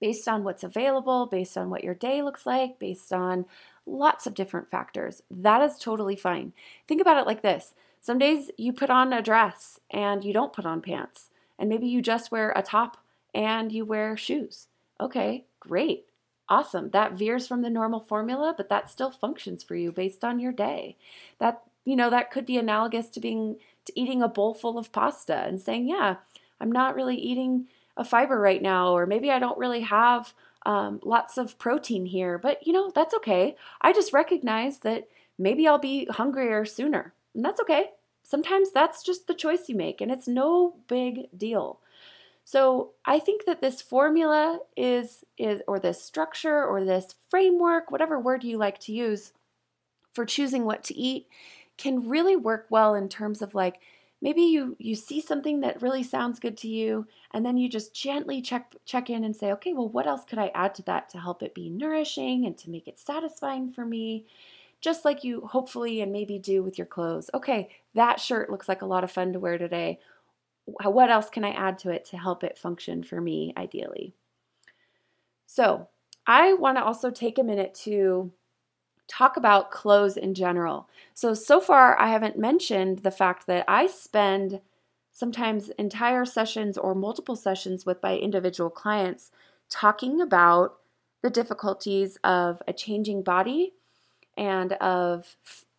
Based 0.00 0.28
on 0.28 0.44
what's 0.44 0.64
available, 0.64 1.26
based 1.26 1.56
on 1.56 1.70
what 1.70 1.84
your 1.84 1.94
day 1.94 2.22
looks 2.22 2.44
like, 2.44 2.78
based 2.78 3.12
on 3.12 3.46
lots 3.86 4.26
of 4.26 4.34
different 4.34 4.70
factors. 4.70 5.22
That 5.30 5.62
is 5.62 5.78
totally 5.78 6.16
fine. 6.16 6.52
Think 6.86 7.00
about 7.00 7.18
it 7.18 7.26
like 7.26 7.42
this 7.42 7.74
some 8.04 8.18
days 8.18 8.50
you 8.58 8.74
put 8.74 8.90
on 8.90 9.14
a 9.14 9.22
dress 9.22 9.80
and 9.90 10.22
you 10.22 10.34
don't 10.34 10.52
put 10.52 10.66
on 10.66 10.82
pants, 10.82 11.30
and 11.58 11.70
maybe 11.70 11.86
you 11.86 12.02
just 12.02 12.30
wear 12.30 12.52
a 12.54 12.60
top 12.60 12.98
and 13.34 13.72
you 13.72 13.86
wear 13.86 14.14
shoes. 14.14 14.66
Okay, 15.00 15.46
great. 15.58 16.04
Awesome. 16.46 16.90
That 16.90 17.14
veers 17.14 17.46
from 17.46 17.62
the 17.62 17.70
normal 17.70 18.00
formula, 18.00 18.52
but 18.54 18.68
that 18.68 18.90
still 18.90 19.10
functions 19.10 19.62
for 19.64 19.74
you 19.74 19.90
based 19.90 20.22
on 20.22 20.38
your 20.38 20.52
day. 20.52 20.98
That, 21.38 21.62
you 21.84 21.96
know, 21.96 22.10
that 22.10 22.30
could 22.30 22.46
be 22.46 22.56
analogous 22.58 23.08
to 23.10 23.20
being 23.20 23.56
to 23.84 24.00
eating 24.00 24.22
a 24.22 24.28
bowl 24.28 24.54
full 24.54 24.78
of 24.78 24.92
pasta 24.92 25.36
and 25.36 25.60
saying, 25.60 25.88
yeah, 25.88 26.16
I'm 26.60 26.72
not 26.72 26.94
really 26.94 27.16
eating 27.16 27.66
a 27.96 28.04
fiber 28.04 28.40
right 28.40 28.62
now, 28.62 28.96
or 28.96 29.06
maybe 29.06 29.30
I 29.30 29.38
don't 29.38 29.58
really 29.58 29.82
have 29.82 30.32
um, 30.66 31.00
lots 31.02 31.36
of 31.36 31.58
protein 31.58 32.06
here, 32.06 32.38
but 32.38 32.66
you 32.66 32.72
know, 32.72 32.90
that's 32.94 33.14
okay. 33.14 33.56
I 33.80 33.92
just 33.92 34.12
recognize 34.12 34.78
that 34.78 35.08
maybe 35.38 35.68
I'll 35.68 35.78
be 35.78 36.06
hungrier 36.06 36.64
sooner, 36.64 37.12
and 37.34 37.44
that's 37.44 37.60
okay. 37.60 37.90
Sometimes 38.22 38.70
that's 38.72 39.02
just 39.02 39.26
the 39.26 39.34
choice 39.34 39.68
you 39.68 39.76
make, 39.76 40.00
and 40.00 40.10
it's 40.10 40.26
no 40.26 40.76
big 40.88 41.28
deal. 41.36 41.80
So 42.44 42.90
I 43.04 43.18
think 43.18 43.44
that 43.46 43.60
this 43.60 43.82
formula 43.82 44.60
is 44.76 45.24
is 45.38 45.62
or 45.66 45.78
this 45.78 46.02
structure 46.02 46.64
or 46.64 46.84
this 46.84 47.14
framework, 47.30 47.90
whatever 47.90 48.18
word 48.18 48.44
you 48.44 48.56
like 48.58 48.78
to 48.80 48.92
use 48.92 49.32
for 50.12 50.24
choosing 50.24 50.64
what 50.64 50.84
to 50.84 50.96
eat 50.96 51.26
can 51.76 52.08
really 52.08 52.36
work 52.36 52.66
well 52.70 52.94
in 52.94 53.08
terms 53.08 53.42
of 53.42 53.54
like 53.54 53.80
maybe 54.24 54.42
you 54.42 54.74
you 54.78 54.94
see 54.94 55.20
something 55.20 55.60
that 55.60 55.82
really 55.82 56.02
sounds 56.02 56.40
good 56.40 56.56
to 56.56 56.66
you 56.66 57.06
and 57.32 57.44
then 57.44 57.56
you 57.56 57.68
just 57.68 57.94
gently 57.94 58.40
check 58.40 58.74
check 58.84 59.10
in 59.10 59.22
and 59.24 59.36
say 59.36 59.52
okay 59.52 59.72
well 59.72 59.88
what 59.88 60.06
else 60.06 60.24
could 60.24 60.38
i 60.38 60.50
add 60.54 60.74
to 60.74 60.82
that 60.82 61.08
to 61.08 61.20
help 61.20 61.42
it 61.42 61.54
be 61.54 61.68
nourishing 61.68 62.46
and 62.46 62.56
to 62.56 62.70
make 62.70 62.88
it 62.88 62.98
satisfying 62.98 63.70
for 63.70 63.84
me? 63.84 64.26
Just 64.80 65.04
like 65.04 65.24
you 65.24 65.42
hopefully 65.42 66.00
and 66.00 66.12
maybe 66.12 66.38
do 66.38 66.62
with 66.62 66.78
your 66.78 66.86
clothes. 66.86 67.30
Okay 67.34 67.68
that 67.94 68.18
shirt 68.18 68.50
looks 68.50 68.68
like 68.68 68.82
a 68.82 68.86
lot 68.86 69.04
of 69.04 69.12
fun 69.12 69.32
to 69.32 69.38
wear 69.38 69.58
today. 69.58 70.00
What 70.66 71.10
else 71.10 71.28
can 71.28 71.44
i 71.44 71.50
add 71.50 71.78
to 71.80 71.90
it 71.90 72.06
to 72.06 72.16
help 72.16 72.42
it 72.42 72.58
function 72.58 73.02
for 73.02 73.20
me 73.20 73.52
ideally? 73.56 74.14
So 75.46 75.88
i 76.26 76.54
want 76.54 76.78
to 76.78 76.84
also 76.84 77.10
take 77.10 77.38
a 77.38 77.44
minute 77.44 77.74
to 77.74 78.32
talk 79.08 79.36
about 79.36 79.70
clothes 79.70 80.16
in 80.16 80.34
general. 80.34 80.88
So, 81.12 81.34
so 81.34 81.60
far, 81.60 81.98
I 82.00 82.08
haven't 82.08 82.38
mentioned 82.38 83.00
the 83.00 83.10
fact 83.10 83.46
that 83.46 83.64
I 83.68 83.86
spend 83.86 84.60
sometimes 85.12 85.70
entire 85.70 86.24
sessions 86.24 86.76
or 86.76 86.94
multiple 86.94 87.36
sessions 87.36 87.86
with 87.86 88.02
my 88.02 88.16
individual 88.16 88.70
clients 88.70 89.30
talking 89.70 90.20
about 90.20 90.76
the 91.22 91.30
difficulties 91.30 92.18
of 92.24 92.60
a 92.66 92.72
changing 92.72 93.22
body 93.22 93.72
and 94.36 94.72
of 94.74 95.36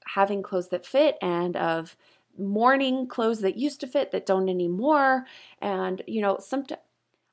having 0.08 0.42
clothes 0.42 0.70
that 0.70 0.86
fit 0.86 1.18
and 1.22 1.58
of 1.58 1.98
mourning 2.38 3.08
clothes 3.08 3.42
that 3.42 3.58
used 3.58 3.80
to 3.80 3.88
fit 3.88 4.12
that 4.12 4.26
don't 4.26 4.50
anymore 4.50 5.26
and 5.62 6.02
you 6.08 6.22
know 6.22 6.38
some 6.40 6.66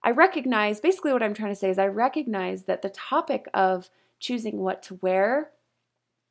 I 0.04 0.10
recognize 0.10 0.80
basically 0.80 1.12
what 1.12 1.22
I'm 1.22 1.34
trying 1.34 1.52
to 1.52 1.56
say 1.56 1.70
is 1.70 1.78
I 1.78 1.86
recognize 1.86 2.64
that 2.64 2.82
the 2.82 2.90
topic 2.90 3.46
of 3.54 3.88
choosing 4.18 4.58
what 4.58 4.82
to 4.84 4.98
wear 5.00 5.51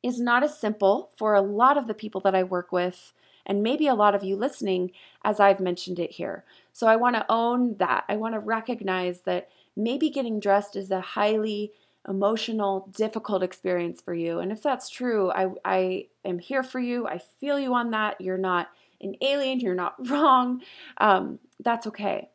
is 0.02 0.20
not 0.20 0.42
as 0.42 0.58
simple 0.58 1.10
for 1.16 1.34
a 1.34 1.40
lot 1.40 1.78
of 1.78 1.86
the 1.86 1.94
people 1.94 2.20
that 2.22 2.34
I 2.34 2.42
work 2.42 2.72
with, 2.72 3.12
and 3.46 3.62
maybe 3.62 3.86
a 3.86 3.94
lot 3.94 4.14
of 4.14 4.24
you 4.24 4.36
listening, 4.36 4.92
as 5.24 5.40
I've 5.40 5.60
mentioned 5.60 5.98
it 5.98 6.12
here. 6.12 6.44
So 6.72 6.86
I 6.86 6.96
want 6.96 7.16
to 7.16 7.26
own 7.28 7.76
that. 7.78 8.04
I 8.08 8.16
want 8.16 8.34
to 8.34 8.40
recognize 8.40 9.20
that 9.22 9.48
maybe 9.76 10.10
getting 10.10 10.40
dressed 10.40 10.76
is 10.76 10.90
a 10.90 11.00
highly 11.00 11.72
emotional, 12.08 12.88
difficult 12.96 13.42
experience 13.42 14.00
for 14.00 14.14
you. 14.14 14.40
And 14.40 14.50
if 14.50 14.62
that's 14.62 14.88
true, 14.88 15.30
I, 15.30 15.50
I 15.64 16.06
am 16.24 16.38
here 16.38 16.62
for 16.62 16.80
you. 16.80 17.06
I 17.06 17.18
feel 17.18 17.58
you 17.58 17.74
on 17.74 17.90
that. 17.90 18.20
You're 18.20 18.38
not 18.38 18.68
an 19.00 19.14
alien, 19.20 19.60
you're 19.60 19.74
not 19.74 19.94
wrong. 20.08 20.62
Um, 20.98 21.38
that's 21.60 21.86
okay. 21.88 22.28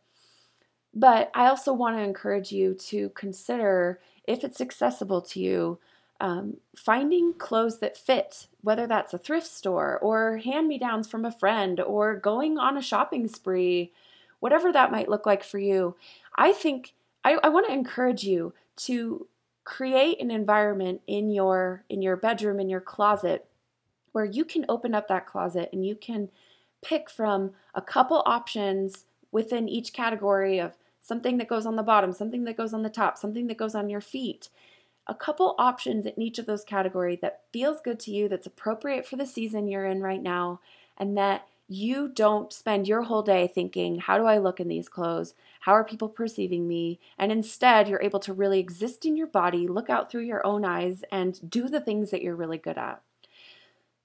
But 0.93 1.31
I 1.35 1.47
also 1.47 1.73
want 1.73 1.97
to 1.97 2.01
encourage 2.01 2.51
you 2.51 2.73
to 2.87 3.09
consider 3.09 3.99
if 4.27 4.43
it's 4.43 4.61
accessible 4.61 5.21
to 5.21 5.39
you. 5.39 5.79
Um, 6.19 6.57
finding 6.75 7.33
clothes 7.33 7.77
that 7.79 7.95
fit, 7.95 8.47
whether 8.61 8.87
that's 8.87 9.13
a 9.13 9.19
thrift 9.19 9.45
store 9.45 9.99
or 9.99 10.37
hand 10.37 10.67
me 10.67 10.79
downs 10.79 11.07
from 11.07 11.25
a 11.25 11.31
friend 11.31 11.79
or 11.79 12.15
going 12.15 12.57
on 12.57 12.75
a 12.75 12.81
shopping 12.81 13.27
spree, 13.27 13.91
whatever 14.39 14.71
that 14.71 14.91
might 14.91 15.09
look 15.09 15.27
like 15.27 15.43
for 15.43 15.59
you. 15.59 15.95
I 16.35 16.53
think 16.53 16.93
I, 17.23 17.37
I 17.43 17.49
want 17.49 17.67
to 17.67 17.73
encourage 17.73 18.23
you 18.23 18.53
to 18.77 19.27
create 19.63 20.21
an 20.21 20.31
environment 20.31 21.01
in 21.07 21.29
your 21.29 21.83
in 21.89 22.01
your 22.01 22.15
bedroom 22.15 22.59
in 22.59 22.69
your 22.69 22.79
closet 22.79 23.45
where 24.13 24.25
you 24.25 24.45
can 24.45 24.65
open 24.69 24.95
up 24.95 25.07
that 25.07 25.27
closet 25.27 25.69
and 25.73 25.85
you 25.85 25.95
can 25.95 26.29
pick 26.81 27.09
from 27.09 27.51
a 27.75 27.81
couple 27.81 28.23
options 28.25 29.05
within 29.31 29.67
each 29.67 29.93
category 29.93 30.57
of 30.57 30.73
something 31.01 31.37
that 31.37 31.47
goes 31.47 31.65
on 31.65 31.75
the 31.75 31.83
bottom, 31.83 32.11
something 32.11 32.43
that 32.45 32.57
goes 32.57 32.73
on 32.73 32.81
the 32.81 32.89
top, 32.89 33.17
something 33.17 33.47
that 33.47 33.57
goes 33.57 33.75
on 33.75 33.89
your 33.89 34.01
feet. 34.01 34.49
A 35.07 35.15
couple 35.15 35.55
options 35.57 36.05
in 36.05 36.21
each 36.21 36.37
of 36.37 36.45
those 36.45 36.63
categories 36.63 37.19
that 37.21 37.41
feels 37.53 37.81
good 37.81 37.99
to 38.01 38.11
you, 38.11 38.27
that's 38.27 38.45
appropriate 38.45 39.05
for 39.05 39.15
the 39.15 39.25
season 39.25 39.67
you're 39.67 39.85
in 39.85 40.01
right 40.01 40.21
now, 40.21 40.59
and 40.97 41.17
that 41.17 41.47
you 41.69 42.09
don't 42.09 42.53
spend 42.53 42.87
your 42.87 43.03
whole 43.03 43.21
day 43.21 43.47
thinking, 43.47 43.99
how 43.99 44.17
do 44.17 44.25
I 44.25 44.37
look 44.37 44.59
in 44.59 44.67
these 44.67 44.89
clothes? 44.89 45.33
How 45.61 45.73
are 45.73 45.83
people 45.83 46.09
perceiving 46.09 46.67
me? 46.67 46.99
And 47.17 47.31
instead, 47.31 47.87
you're 47.87 48.01
able 48.01 48.19
to 48.21 48.33
really 48.33 48.59
exist 48.59 49.05
in 49.05 49.17
your 49.17 49.27
body, 49.27 49.67
look 49.67 49.89
out 49.89 50.09
through 50.09 50.21
your 50.21 50.45
own 50.45 50.63
eyes, 50.63 51.03
and 51.11 51.49
do 51.49 51.67
the 51.67 51.81
things 51.81 52.11
that 52.11 52.21
you're 52.21 52.35
really 52.35 52.57
good 52.57 52.77
at. 52.77 53.01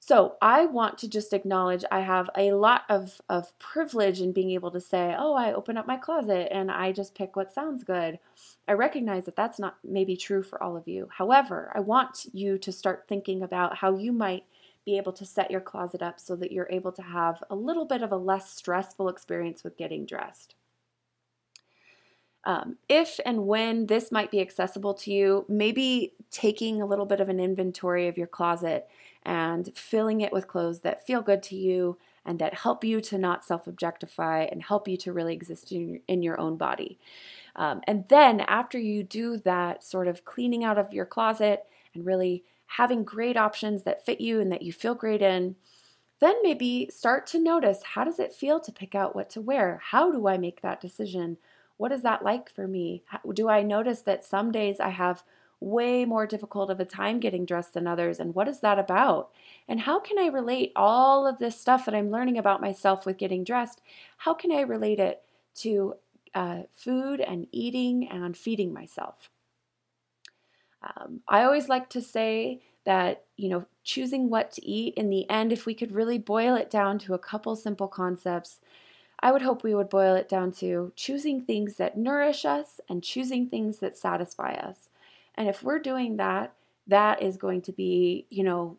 So, 0.05 0.35
I 0.43 0.67
want 0.67 0.99
to 0.99 1.09
just 1.09 1.33
acknowledge 1.33 1.85
I 1.93 2.01
have 2.01 2.29
a 2.37 2.51
lot 2.55 2.83
of, 2.89 3.21
of 3.29 3.57
privilege 3.61 4.21
in 4.21 4.33
being 4.33 4.51
able 4.51 4.73
to 4.73 4.81
say, 4.81 5.15
oh, 5.17 5.35
I 5.35 5.53
open 5.53 5.77
up 5.77 5.87
my 5.87 5.97
closet 5.97 6.49
and 6.51 6.73
I 6.73 6.91
just 6.91 7.15
pick 7.15 7.37
what 7.37 7.55
sounds 7.55 7.85
good. 7.85 8.19
I 8.67 8.73
recognize 8.73 9.27
that 9.27 9.37
that's 9.37 9.61
not 9.61 9.77
maybe 9.85 10.17
true 10.17 10.43
for 10.43 10.61
all 10.61 10.77
of 10.77 10.89
you. 10.89 11.09
However, 11.19 11.71
I 11.73 11.79
want 11.79 12.27
you 12.33 12.59
to 12.59 12.73
start 12.73 13.05
thinking 13.07 13.45
about 13.45 13.77
how 13.77 13.97
you 13.97 14.11
might 14.11 14.43
be 14.85 14.97
able 14.97 15.13
to 15.13 15.25
set 15.25 15.53
your 15.53 15.61
closet 15.61 16.03
up 16.03 16.19
so 16.19 16.35
that 16.35 16.51
you're 16.51 16.69
able 16.69 16.91
to 16.91 17.03
have 17.03 17.41
a 17.49 17.55
little 17.55 17.85
bit 17.85 18.03
of 18.03 18.11
a 18.11 18.17
less 18.17 18.51
stressful 18.51 19.09
experience 19.09 19.63
with 19.63 19.77
getting 19.77 20.05
dressed. 20.05 20.57
Um, 22.45 22.77
if 22.89 23.21
and 23.25 23.47
when 23.47 23.87
this 23.87 24.11
might 24.11 24.33
be 24.33 24.41
accessible 24.41 24.95
to 24.95 25.13
you, 25.13 25.45
maybe 25.49 26.15
taking 26.33 26.83
a 26.83 26.87
little 26.87 27.07
bit 27.07 27.21
of 27.21 27.29
an 27.29 27.39
inventory 27.39 28.09
of 28.09 28.19
your 28.19 28.27
closet 28.27 28.89
and 29.25 29.71
filling 29.77 30.21
it 30.21 30.33
with 30.33 30.49
clothes 30.49 30.81
that 30.81 31.07
feel 31.07 31.23
good 31.23 31.43
to 31.45 31.57
you 31.57 31.99
and 32.25 32.39
that 32.39 32.55
help 32.55 32.85
you 32.85 33.01
to 33.01 33.19
not 33.19 33.45
self 33.45 33.67
objectify 33.67 34.43
and 34.45 34.63
help 34.63 34.89
you 34.89 34.97
to 34.99 35.13
really 35.13 35.35
exist 35.35 35.73
in 35.73 35.89
your, 35.89 35.99
in 36.09 36.23
your 36.23 36.41
own 36.41 36.57
body. 36.57 36.99
Um, 37.57 37.83
and 37.87 38.05
then, 38.09 38.41
after 38.41 38.79
you 38.79 39.03
do 39.03 39.37
that 39.39 39.85
sort 39.85 40.09
of 40.09 40.25
cleaning 40.25 40.65
out 40.65 40.79
of 40.79 40.93
your 40.93 41.07
closet 41.07 41.65
and 41.95 42.07
really 42.07 42.45
having 42.67 43.05
great 43.05 43.37
options 43.37 43.83
that 43.83 44.05
fit 44.05 44.21
you 44.21 44.41
and 44.41 44.51
that 44.51 44.63
you 44.63 44.73
feel 44.73 44.95
great 44.95 45.21
in, 45.21 45.57
then 46.21 46.37
maybe 46.43 46.89
start 46.91 47.27
to 47.27 47.39
notice 47.39 47.83
how 47.83 48.05
does 48.05 48.19
it 48.19 48.33
feel 48.33 48.61
to 48.61 48.73
pick 48.73 48.95
out 48.95 49.15
what 49.15 49.29
to 49.31 49.41
wear? 49.41 49.81
How 49.83 50.11
do 50.11 50.27
I 50.29 50.39
make 50.39 50.63
that 50.63 50.81
decision? 50.81 51.37
What 51.77 51.93
is 51.93 52.03
that 52.03 52.23
like 52.23 52.49
for 52.49 52.69
me? 52.69 53.03
Do 53.35 53.49
I 53.49 53.63
notice 53.63 54.03
that 54.03 54.25
some 54.25 54.53
days 54.53 54.79
I 54.79 54.91
have 54.91 55.25
way 55.63 56.05
more 56.05 56.27
difficult 56.27 56.71
of 56.71 56.81
a 56.81 56.85
time 56.85 57.21
getting 57.21 57.45
dressed 57.45 57.75
than 57.75 57.87
others? 57.87 58.19
And 58.19 58.35
what 58.35 58.49
is 58.49 58.61
that 58.61 58.79
about? 58.79 59.31
And 59.69 59.81
how 59.81 60.01
can 60.01 60.19
I 60.19 60.27
relate 60.27 60.73
all 60.77 61.27
of 61.27 61.39
this 61.39 61.61
stuff 61.61 61.85
that 61.87 61.95
I'm 61.95 62.11
learning 62.11 62.39
about 62.39 62.61
myself 62.61 63.07
with 63.07 63.19
getting 63.19 63.45
dressed? 63.45 63.81
How 64.19 64.35
can 64.35 64.53
I 64.53 64.61
relate 64.61 64.99
it 64.99 65.23
to 65.57 65.95
uh, 66.35 66.63
food 66.73 67.21
and 67.21 67.47
eating 67.53 68.09
and 68.09 68.37
feeding 68.37 68.73
myself? 68.73 69.31
Um, 70.83 71.21
I 71.29 71.45
always 71.45 71.69
like 71.69 71.89
to 71.91 72.01
say 72.01 72.63
that, 72.85 73.25
you 73.37 73.49
know, 73.49 73.67
choosing 73.85 74.31
what 74.31 74.51
to 74.53 74.67
eat 74.67 74.95
in 74.95 75.11
the 75.11 75.29
end, 75.31 75.53
if 75.53 75.67
we 75.67 75.75
could 75.75 75.93
really 75.93 76.19
boil 76.19 76.57
it 76.57 76.71
down 76.71 76.99
to 77.01 77.15
a 77.15 77.19
couple 77.19 77.55
simple 77.55 77.89
concepts, 77.89 78.59
I 79.21 79.31
would 79.31 79.43
hope 79.43 79.63
we 79.63 79.75
would 79.75 79.89
boil 79.89 80.17
it 80.17 80.29
down 80.29 80.51
to 80.55 80.93
choosing 80.97 81.43
things 81.43 81.77
that 81.77 81.97
nourish 81.97 82.45
us 82.45 82.81
and 82.89 83.05
choosing 83.05 83.47
things 83.47 83.79
that 83.79 83.97
satisfy 83.97 84.55
us. 84.55 84.91
And 85.35 85.49
if 85.49 85.63
we're 85.63 85.79
doing 85.79 86.17
that, 86.17 86.55
that 86.87 87.23
is 87.23 87.37
going 87.37 87.63
to 87.63 87.73
be, 87.73 88.27
you 88.31 88.45
know, 88.45 88.79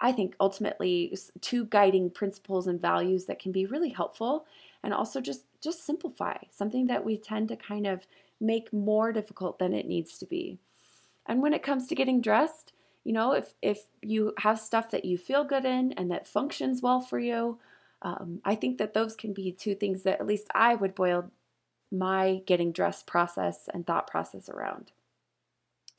I 0.00 0.12
think 0.12 0.36
ultimately 0.38 1.16
two 1.40 1.64
guiding 1.64 2.10
principles 2.10 2.66
and 2.66 2.80
values 2.80 3.24
that 3.24 3.40
can 3.40 3.52
be 3.52 3.66
really 3.66 3.90
helpful 3.90 4.46
and 4.82 4.94
also 4.94 5.20
just 5.20 5.44
just 5.60 5.84
simplify 5.84 6.36
something 6.52 6.86
that 6.86 7.04
we 7.04 7.16
tend 7.16 7.48
to 7.48 7.56
kind 7.56 7.86
of 7.86 8.06
make 8.40 8.72
more 8.72 9.12
difficult 9.12 9.58
than 9.58 9.74
it 9.74 9.86
needs 9.86 10.16
to 10.18 10.26
be. 10.26 10.58
And 11.26 11.42
when 11.42 11.52
it 11.52 11.64
comes 11.64 11.88
to 11.88 11.96
getting 11.96 12.20
dressed, 12.20 12.72
you 13.04 13.12
know, 13.12 13.32
if 13.32 13.54
if 13.60 13.84
you 14.02 14.34
have 14.38 14.60
stuff 14.60 14.90
that 14.90 15.04
you 15.04 15.18
feel 15.18 15.44
good 15.44 15.64
in 15.64 15.92
and 15.92 16.10
that 16.10 16.28
functions 16.28 16.80
well 16.80 17.00
for 17.00 17.18
you, 17.18 17.58
um, 18.02 18.40
I 18.44 18.54
think 18.54 18.78
that 18.78 18.94
those 18.94 19.16
can 19.16 19.32
be 19.32 19.50
two 19.50 19.74
things 19.74 20.04
that 20.04 20.20
at 20.20 20.26
least 20.26 20.46
I 20.54 20.76
would 20.76 20.94
boil 20.94 21.30
my 21.90 22.42
getting 22.46 22.70
dressed 22.70 23.06
process 23.06 23.68
and 23.72 23.86
thought 23.86 24.06
process 24.06 24.48
around. 24.48 24.92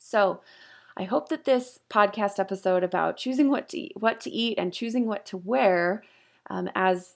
So, 0.00 0.40
I 0.96 1.04
hope 1.04 1.28
that 1.28 1.44
this 1.44 1.78
podcast 1.88 2.38
episode 2.38 2.82
about 2.82 3.16
choosing 3.16 3.48
what 3.48 3.68
to 3.70 3.78
eat, 3.78 3.92
what 3.94 4.20
to 4.22 4.30
eat 4.30 4.58
and 4.58 4.72
choosing 4.72 5.06
what 5.06 5.24
to 5.26 5.36
wear 5.36 6.02
um, 6.50 6.68
as 6.74 7.14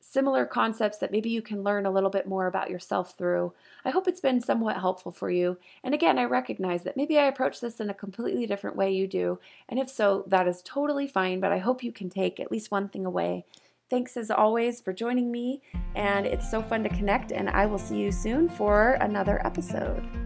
similar 0.00 0.46
concepts 0.46 0.98
that 0.98 1.10
maybe 1.10 1.30
you 1.30 1.42
can 1.42 1.64
learn 1.64 1.86
a 1.86 1.90
little 1.90 2.10
bit 2.10 2.28
more 2.28 2.46
about 2.46 2.70
yourself 2.70 3.18
through. 3.18 3.52
I 3.84 3.90
hope 3.90 4.06
it's 4.06 4.20
been 4.20 4.40
somewhat 4.40 4.76
helpful 4.76 5.10
for 5.10 5.28
you. 5.28 5.56
And 5.82 5.92
again, 5.92 6.18
I 6.18 6.24
recognize 6.24 6.84
that 6.84 6.96
maybe 6.96 7.18
I 7.18 7.24
approach 7.24 7.60
this 7.60 7.80
in 7.80 7.90
a 7.90 7.94
completely 7.94 8.46
different 8.46 8.76
way 8.76 8.92
you 8.92 9.08
do. 9.08 9.40
And 9.68 9.80
if 9.80 9.90
so, 9.90 10.24
that 10.28 10.46
is 10.46 10.62
totally 10.62 11.08
fine, 11.08 11.40
but 11.40 11.50
I 11.50 11.58
hope 11.58 11.82
you 11.82 11.90
can 11.90 12.10
take 12.10 12.38
at 12.38 12.52
least 12.52 12.70
one 12.70 12.88
thing 12.88 13.04
away. 13.04 13.44
Thanks 13.90 14.16
as 14.16 14.30
always 14.30 14.80
for 14.80 14.92
joining 14.92 15.32
me, 15.32 15.60
and 15.94 16.26
it's 16.26 16.50
so 16.50 16.62
fun 16.62 16.82
to 16.84 16.88
connect, 16.88 17.32
and 17.32 17.50
I 17.50 17.66
will 17.66 17.78
see 17.78 17.98
you 17.98 18.12
soon 18.12 18.48
for 18.48 18.92
another 19.00 19.44
episode. 19.44 20.23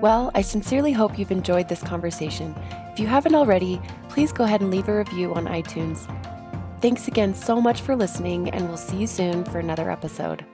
Well, 0.00 0.30
I 0.34 0.42
sincerely 0.42 0.92
hope 0.92 1.18
you've 1.18 1.30
enjoyed 1.30 1.68
this 1.68 1.82
conversation. 1.82 2.54
If 2.92 3.00
you 3.00 3.06
haven't 3.06 3.34
already, 3.34 3.80
please 4.08 4.32
go 4.32 4.44
ahead 4.44 4.60
and 4.60 4.70
leave 4.70 4.88
a 4.88 4.98
review 4.98 5.34
on 5.34 5.46
iTunes. 5.46 6.06
Thanks 6.82 7.08
again 7.08 7.34
so 7.34 7.60
much 7.60 7.80
for 7.80 7.96
listening, 7.96 8.50
and 8.50 8.68
we'll 8.68 8.76
see 8.76 8.98
you 8.98 9.06
soon 9.06 9.44
for 9.44 9.58
another 9.58 9.90
episode. 9.90 10.44